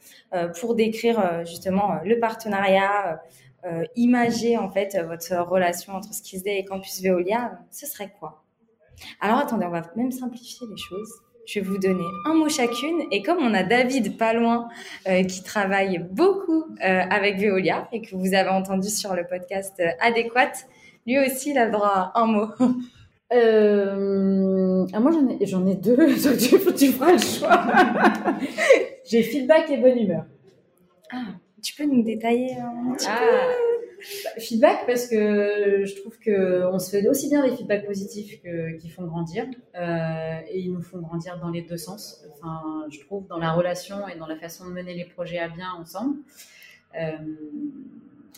pour 0.61 0.75
décrire 0.75 1.43
justement 1.47 2.01
le 2.05 2.21
partenariat, 2.21 3.23
euh, 3.64 3.85
imager 3.96 4.57
en 4.57 4.70
fait 4.70 4.96
votre 5.07 5.35
relation 5.49 5.94
entre 5.94 6.12
Skillsday 6.12 6.59
et 6.59 6.64
Campus 6.64 7.03
Veolia, 7.03 7.59
ce 7.70 7.87
serait 7.87 8.12
quoi? 8.18 8.44
Alors 9.20 9.38
attendez, 9.38 9.66
on 9.66 9.70
va 9.70 9.83
même 9.96 10.12
simplifier 10.12 10.66
les 10.68 10.77
choses. 10.77 11.12
Je 11.46 11.61
vais 11.61 11.66
vous 11.66 11.79
donner 11.79 12.05
un 12.27 12.35
mot 12.35 12.49
chacune 12.49 13.03
et 13.11 13.23
comme 13.23 13.38
on 13.38 13.55
a 13.55 13.62
David 13.62 14.16
pas 14.16 14.35
loin 14.35 14.68
euh, 15.09 15.25
qui 15.25 15.42
travaille 15.42 15.99
beaucoup 16.11 16.64
euh, 16.85 17.03
avec 17.11 17.38
Veolia 17.38 17.88
et 17.92 18.03
que 18.03 18.14
vous 18.14 18.35
avez 18.35 18.51
entendu 18.51 18.88
sur 18.88 19.14
le 19.14 19.27
podcast 19.27 19.75
euh, 19.81 19.88
adéquat, 20.01 20.53
lui 21.07 21.18
aussi 21.18 21.51
il 21.51 21.59
a 21.59 21.64
le 21.64 21.73
droit 21.73 22.12
à 22.14 22.20
un 22.20 22.27
mot. 22.27 22.49
Euh, 23.33 24.87
ah, 24.92 24.99
moi, 24.99 25.12
j'en 25.12 25.29
ai, 25.29 25.46
j'en 25.46 25.64
ai 25.66 25.77
deux, 25.77 25.96
donc 25.96 26.37
tu, 26.37 26.59
tu 26.75 26.92
feras 26.92 27.12
le 27.12 27.18
choix. 27.18 27.62
J'ai 29.05 29.23
feedback 29.23 29.70
et 29.70 29.77
bonne 29.77 29.99
humeur. 29.99 30.25
Ah, 31.12 31.27
tu 31.62 31.75
peux 31.75 31.85
nous 31.85 32.03
détailler 32.03 32.53
un 32.55 32.92
petit 32.94 33.07
Ah, 33.09 33.20
bah, 33.20 33.70
feedback 34.38 34.87
parce 34.87 35.07
que 35.07 35.85
je 35.85 36.01
trouve 36.01 36.18
que 36.18 36.64
on 36.73 36.79
se 36.79 36.90
fait 36.90 37.07
aussi 37.09 37.29
bien 37.29 37.46
des 37.46 37.55
feedbacks 37.55 37.87
positifs 37.87 38.42
que, 38.42 38.77
qui 38.79 38.88
font 38.88 39.05
grandir 39.05 39.44
euh, 39.75 40.40
et 40.49 40.61
ils 40.61 40.73
nous 40.73 40.83
font 40.83 40.99
grandir 40.99 41.38
dans 41.38 41.51
les 41.51 41.62
deux 41.62 41.77
sens. 41.77 42.25
Enfin, 42.33 42.87
je 42.90 43.01
trouve 43.01 43.27
dans 43.27 43.38
la 43.38 43.53
relation 43.53 44.09
et 44.09 44.18
dans 44.18 44.27
la 44.27 44.37
façon 44.37 44.66
de 44.66 44.73
mener 44.73 44.94
les 44.94 45.05
projets 45.05 45.38
à 45.38 45.49
bien 45.49 45.73
ensemble. 45.79 46.18
Euh, 46.99 47.12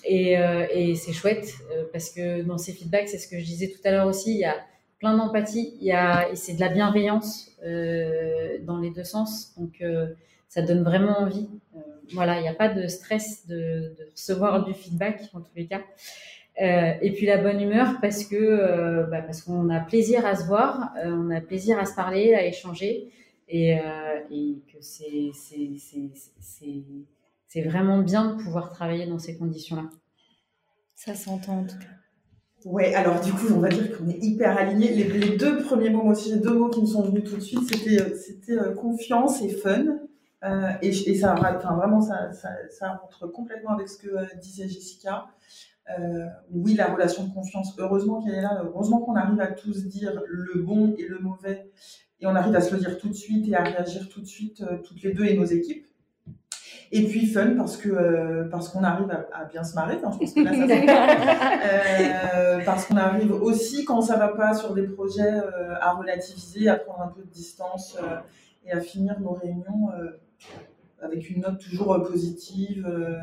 et, 0.04 0.38
euh, 0.38 0.66
et 0.70 0.94
c'est 0.94 1.12
chouette 1.12 1.54
parce 1.92 2.11
que 2.11 2.42
dans 2.42 2.58
ces 2.58 2.72
feedbacks, 2.72 3.08
c'est 3.08 3.18
ce 3.18 3.28
que 3.28 3.38
je 3.38 3.44
disais 3.44 3.68
tout 3.68 3.80
à 3.85 3.92
l'heure 3.92 4.08
aussi, 4.08 4.32
il 4.32 4.38
y 4.38 4.44
a 4.44 4.56
plein 4.98 5.16
d'empathie, 5.16 5.76
il 5.80 5.87
y 5.87 5.92
a 5.92 6.30
et 6.30 6.37
c'est 6.37 6.54
de 6.54 6.61
la 6.61 6.68
bienveillance 6.68 7.50
dans 7.62 8.78
les 8.78 8.90
deux 8.90 9.04
sens. 9.04 9.54
Donc 9.56 9.82
ça 10.48 10.62
donne 10.62 10.82
vraiment 10.82 11.20
envie. 11.20 11.48
Voilà, 12.12 12.38
il 12.38 12.42
n'y 12.42 12.48
a 12.48 12.54
pas 12.54 12.68
de 12.68 12.86
stress 12.88 13.46
de, 13.46 13.94
de 13.98 14.10
recevoir 14.12 14.64
du 14.64 14.74
feedback 14.74 15.22
en 15.32 15.40
tous 15.40 15.54
les 15.56 15.66
cas. 15.66 15.82
Euh, 16.60 16.92
et 17.00 17.12
puis 17.12 17.24
la 17.24 17.38
bonne 17.38 17.60
humeur 17.62 17.96
parce 18.02 18.26
que 18.26 18.36
euh, 18.36 19.04
bah, 19.04 19.22
parce 19.22 19.40
qu'on 19.40 19.70
a 19.70 19.80
plaisir 19.80 20.26
à 20.26 20.36
se 20.36 20.44
voir, 20.44 20.92
euh, 21.02 21.10
on 21.10 21.30
a 21.30 21.40
plaisir 21.40 21.78
à 21.78 21.86
se 21.86 21.94
parler, 21.94 22.34
à 22.34 22.44
échanger 22.44 23.10
et, 23.48 23.78
euh, 23.78 24.20
et 24.30 24.58
que 24.70 24.76
c'est 24.80 25.30
c'est 25.32 25.70
c'est 25.78 26.10
c'est 26.40 26.84
c'est 27.48 27.62
vraiment 27.62 27.98
bien 28.02 28.34
de 28.34 28.42
pouvoir 28.42 28.70
travailler 28.70 29.06
dans 29.06 29.18
ces 29.18 29.38
conditions-là. 29.38 29.88
Ça 30.94 31.14
s'entend 31.14 31.60
en 31.60 31.64
tout 31.64 31.78
cas. 31.78 32.66
Ouais, 32.66 32.94
alors 32.94 33.20
du 33.20 33.32
coup, 33.32 33.46
on 33.54 33.58
va 33.58 33.70
dire 33.70 33.96
qu'on 33.96 34.08
est 34.08 34.22
hyper 34.22 34.56
alignés. 34.56 34.92
Les, 34.92 35.04
les 35.04 35.36
deux 35.36 35.62
premiers 35.62 35.88
mots, 35.90 36.02
moi 36.02 36.12
aussi, 36.12 36.32
les 36.34 36.40
deux 36.40 36.52
mots 36.54 36.68
qui 36.68 36.82
me 36.82 36.86
sont 36.86 37.02
venus 37.02 37.24
tout 37.24 37.36
de 37.36 37.40
suite, 37.40 37.66
c'était 37.66 38.14
c'était 38.14 38.56
confiance 38.76 39.42
et 39.42 39.48
fun. 39.48 40.00
Euh, 40.44 40.72
et, 40.83 41.14
ça, 41.14 41.35
vraiment, 41.35 42.00
ça, 42.00 42.88
rentre 43.00 43.26
complètement 43.28 43.74
avec 43.74 43.88
ce 43.88 43.98
que 43.98 44.09
euh, 44.09 44.24
disait 44.40 44.68
Jessica. 44.68 45.26
Euh, 45.98 46.26
oui, 46.50 46.74
la 46.74 46.87
relation 46.87 47.24
de 47.24 47.33
confiance, 47.33 47.74
heureusement 47.78 48.22
qu'elle 48.22 48.35
est 48.35 48.42
là, 48.42 48.62
heureusement 48.64 49.00
qu'on 49.00 49.16
arrive 49.16 49.40
à 49.40 49.48
tous 49.48 49.87
dire 49.87 50.20
le 50.26 50.61
bon 50.61 50.94
et 50.98 51.07
le 51.07 51.18
mauvais, 51.18 51.70
et 52.20 52.26
on 52.26 52.35
arrive 52.35 52.55
à 52.55 52.61
se 52.61 52.72
le 52.72 52.81
dire 52.81 52.98
tout 52.98 53.09
de 53.09 53.14
suite 53.14 53.48
et 53.48 53.55
à 53.55 53.62
réagir 53.62 54.09
tout 54.09 54.20
de 54.20 54.26
suite, 54.26 54.64
toutes 54.85 55.02
les 55.02 55.12
deux 55.12 55.24
et 55.24 55.37
nos 55.37 55.44
équipes. 55.44 55.87
Et 56.92 57.05
puis 57.07 57.26
fun, 57.26 57.55
parce 57.57 57.76
que 57.76 58.48
parce 58.50 58.68
qu'on 58.68 58.85
arrive 58.85 59.11
à, 59.33 59.44
bien 59.46 59.64
se 59.64 59.74
marrer, 59.74 59.96
enfin, 59.96 60.11
je 60.12 60.18
pense 60.18 60.35
que 60.35 60.40
là, 60.40 60.52
ça 62.59 62.64
parce 62.64 62.87
qu'on 62.87 62.96
arrive 62.96 63.33
aussi, 63.33 63.85
quand 63.85 64.02
ça 64.02 64.16
va 64.18 64.28
pas 64.28 64.55
sur 64.55 64.74
des 64.74 64.87
projets, 64.87 65.40
à 65.81 65.94
relativiser, 65.94 66.68
à 66.68 66.76
prendre 66.76 67.00
un 67.00 67.09
peu 67.09 67.22
de 67.22 67.31
distance 67.31 67.98
et 68.64 68.72
à 68.72 68.81
finir 68.81 69.18
nos 69.20 69.33
réunions 69.33 69.90
avec 71.00 71.28
une 71.31 71.40
note 71.40 71.59
toujours 71.59 71.92
euh, 71.94 72.00
positive, 72.00 72.87
euh, 72.88 73.16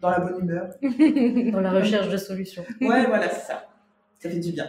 dans 0.00 0.10
la 0.10 0.20
bonne 0.20 0.40
humeur. 0.42 0.68
Dans 1.52 1.60
la 1.60 1.72
recherche 1.72 2.08
de 2.10 2.16
solutions. 2.16 2.64
Ouais, 2.80 3.06
voilà, 3.06 3.28
c'est 3.28 3.46
ça. 3.46 3.64
Ça 4.18 4.30
fait 4.30 4.40
du 4.40 4.52
bien. 4.52 4.66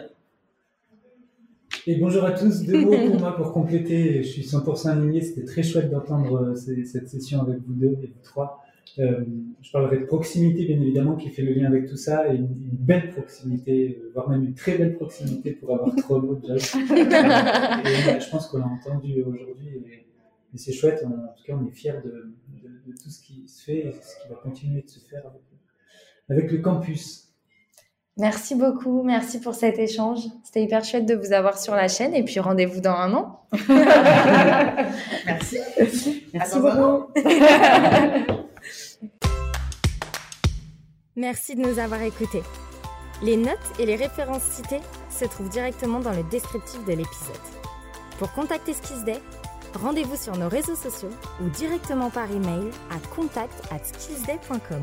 Et 1.86 1.96
bonjour 1.96 2.24
à 2.24 2.32
tous, 2.32 2.64
deux 2.64 2.84
mots 2.84 2.90
pour 2.90 3.20
moi 3.20 3.36
pour 3.36 3.52
compléter. 3.52 4.22
Je 4.22 4.28
suis 4.28 4.42
100% 4.42 4.88
aligné, 4.88 5.20
c'était 5.20 5.44
très 5.44 5.62
chouette 5.62 5.90
d'entendre 5.90 6.42
euh, 6.42 6.54
cette 6.54 7.08
session 7.08 7.42
avec 7.42 7.58
vous 7.66 7.74
deux 7.74 7.98
et 8.02 8.06
vous 8.06 8.22
trois. 8.24 8.64
Euh, 8.98 9.24
je 9.60 9.70
parlerai 9.70 9.98
de 9.98 10.04
proximité, 10.04 10.64
bien 10.64 10.80
évidemment, 10.80 11.16
qui 11.16 11.28
fait 11.28 11.42
le 11.42 11.52
lien 11.52 11.66
avec 11.66 11.86
tout 11.86 11.96
ça, 11.96 12.32
et 12.32 12.36
une, 12.36 12.44
une 12.44 12.78
belle 12.78 13.10
proximité, 13.10 14.02
voire 14.14 14.28
même 14.30 14.44
une 14.44 14.54
très 14.54 14.78
belle 14.78 14.96
proximité 14.96 15.50
pour 15.52 15.74
avoir 15.74 15.94
trois 15.96 16.18
mots 16.18 16.34
de 16.34 16.46
Josh. 16.46 16.74
et 16.76 16.78
euh, 16.78 18.20
je 18.20 18.30
pense 18.30 18.48
qu'on 18.48 18.58
l'a 18.58 18.66
entendu 18.66 19.22
aujourd'hui, 19.22 19.68
et, 19.68 20.05
c'est 20.58 20.72
chouette. 20.72 21.02
On- 21.04 21.08
en 21.08 21.32
tout 21.36 21.44
cas, 21.46 21.54
on 21.54 21.66
est 21.66 21.70
fiers 21.72 21.92
de, 22.04 22.34
de- 22.48 22.82
de 22.86 22.92
tout 23.02 23.10
ce 23.10 23.20
qui 23.20 23.48
se 23.48 23.62
fait 23.64 23.78
et 23.86 23.92
ce 23.92 24.22
qui 24.22 24.28
va 24.28 24.36
continuer 24.36 24.82
de 24.82 24.88
se 24.88 25.00
faire 25.00 25.22
avec, 25.26 25.42
avec 26.28 26.50
le 26.52 26.58
campus. 26.58 27.22
Merci 28.18 28.54
beaucoup, 28.54 29.02
merci 29.02 29.40
pour 29.40 29.54
cet 29.54 29.78
échange. 29.78 30.20
C'était 30.42 30.62
hyper 30.62 30.82
chouette 30.84 31.04
de 31.04 31.14
vous 31.14 31.32
avoir 31.32 31.58
sur 31.58 31.74
la 31.74 31.86
chaîne 31.86 32.14
et 32.14 32.24
puis 32.24 32.40
rendez-vous 32.40 32.80
dans 32.80 32.94
un 32.94 33.12
an. 33.12 33.40
Merci. 35.26 35.58
Merci 36.32 36.58
beaucoup. 36.58 37.12
Merci 41.16 41.54
de 41.56 41.60
nous 41.62 41.78
avoir 41.78 42.02
écoutés. 42.02 42.42
Les 43.22 43.36
notes 43.36 43.58
et 43.78 43.86
les 43.86 43.96
références 43.96 44.42
citées 44.42 44.80
se 45.10 45.24
trouvent 45.24 45.48
directement 45.48 46.00
dans 46.00 46.12
le 46.12 46.22
descriptif 46.30 46.84
de 46.84 46.92
l'épisode. 46.92 47.36
Pour 48.18 48.32
contacter 48.32 48.72
Skillsday, 48.74 49.18
rendez-vous 49.76 50.16
sur 50.16 50.36
nos 50.36 50.48
réseaux 50.48 50.76
sociaux 50.76 51.10
ou 51.40 51.48
directement 51.48 52.10
par 52.10 52.30
email 52.30 52.70
à 52.90 52.98
contact@skillsday.com. 53.14 54.82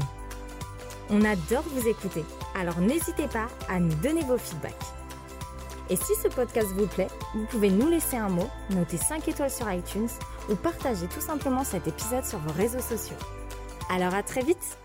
On 1.09 1.23
adore 1.25 1.63
vous 1.73 1.87
écouter, 1.87 2.23
alors 2.55 2.79
n'hésitez 2.79 3.27
pas 3.27 3.47
à 3.69 3.79
nous 3.79 3.93
donner 3.95 4.21
vos 4.23 4.37
feedbacks. 4.37 4.73
Et 5.89 5.95
si 5.95 6.15
ce 6.15 6.27
podcast 6.29 6.69
vous 6.69 6.87
plaît, 6.87 7.09
vous 7.35 7.45
pouvez 7.45 7.69
nous 7.69 7.89
laisser 7.89 8.15
un 8.15 8.29
mot, 8.29 8.49
noter 8.69 8.97
5 8.97 9.27
étoiles 9.27 9.51
sur 9.51 9.71
iTunes 9.71 10.07
ou 10.49 10.55
partager 10.55 11.07
tout 11.07 11.21
simplement 11.21 11.63
cet 11.63 11.87
épisode 11.87 12.25
sur 12.25 12.39
vos 12.39 12.53
réseaux 12.53 12.79
sociaux. 12.79 13.17
Alors 13.89 14.13
à 14.13 14.23
très 14.23 14.41
vite 14.41 14.77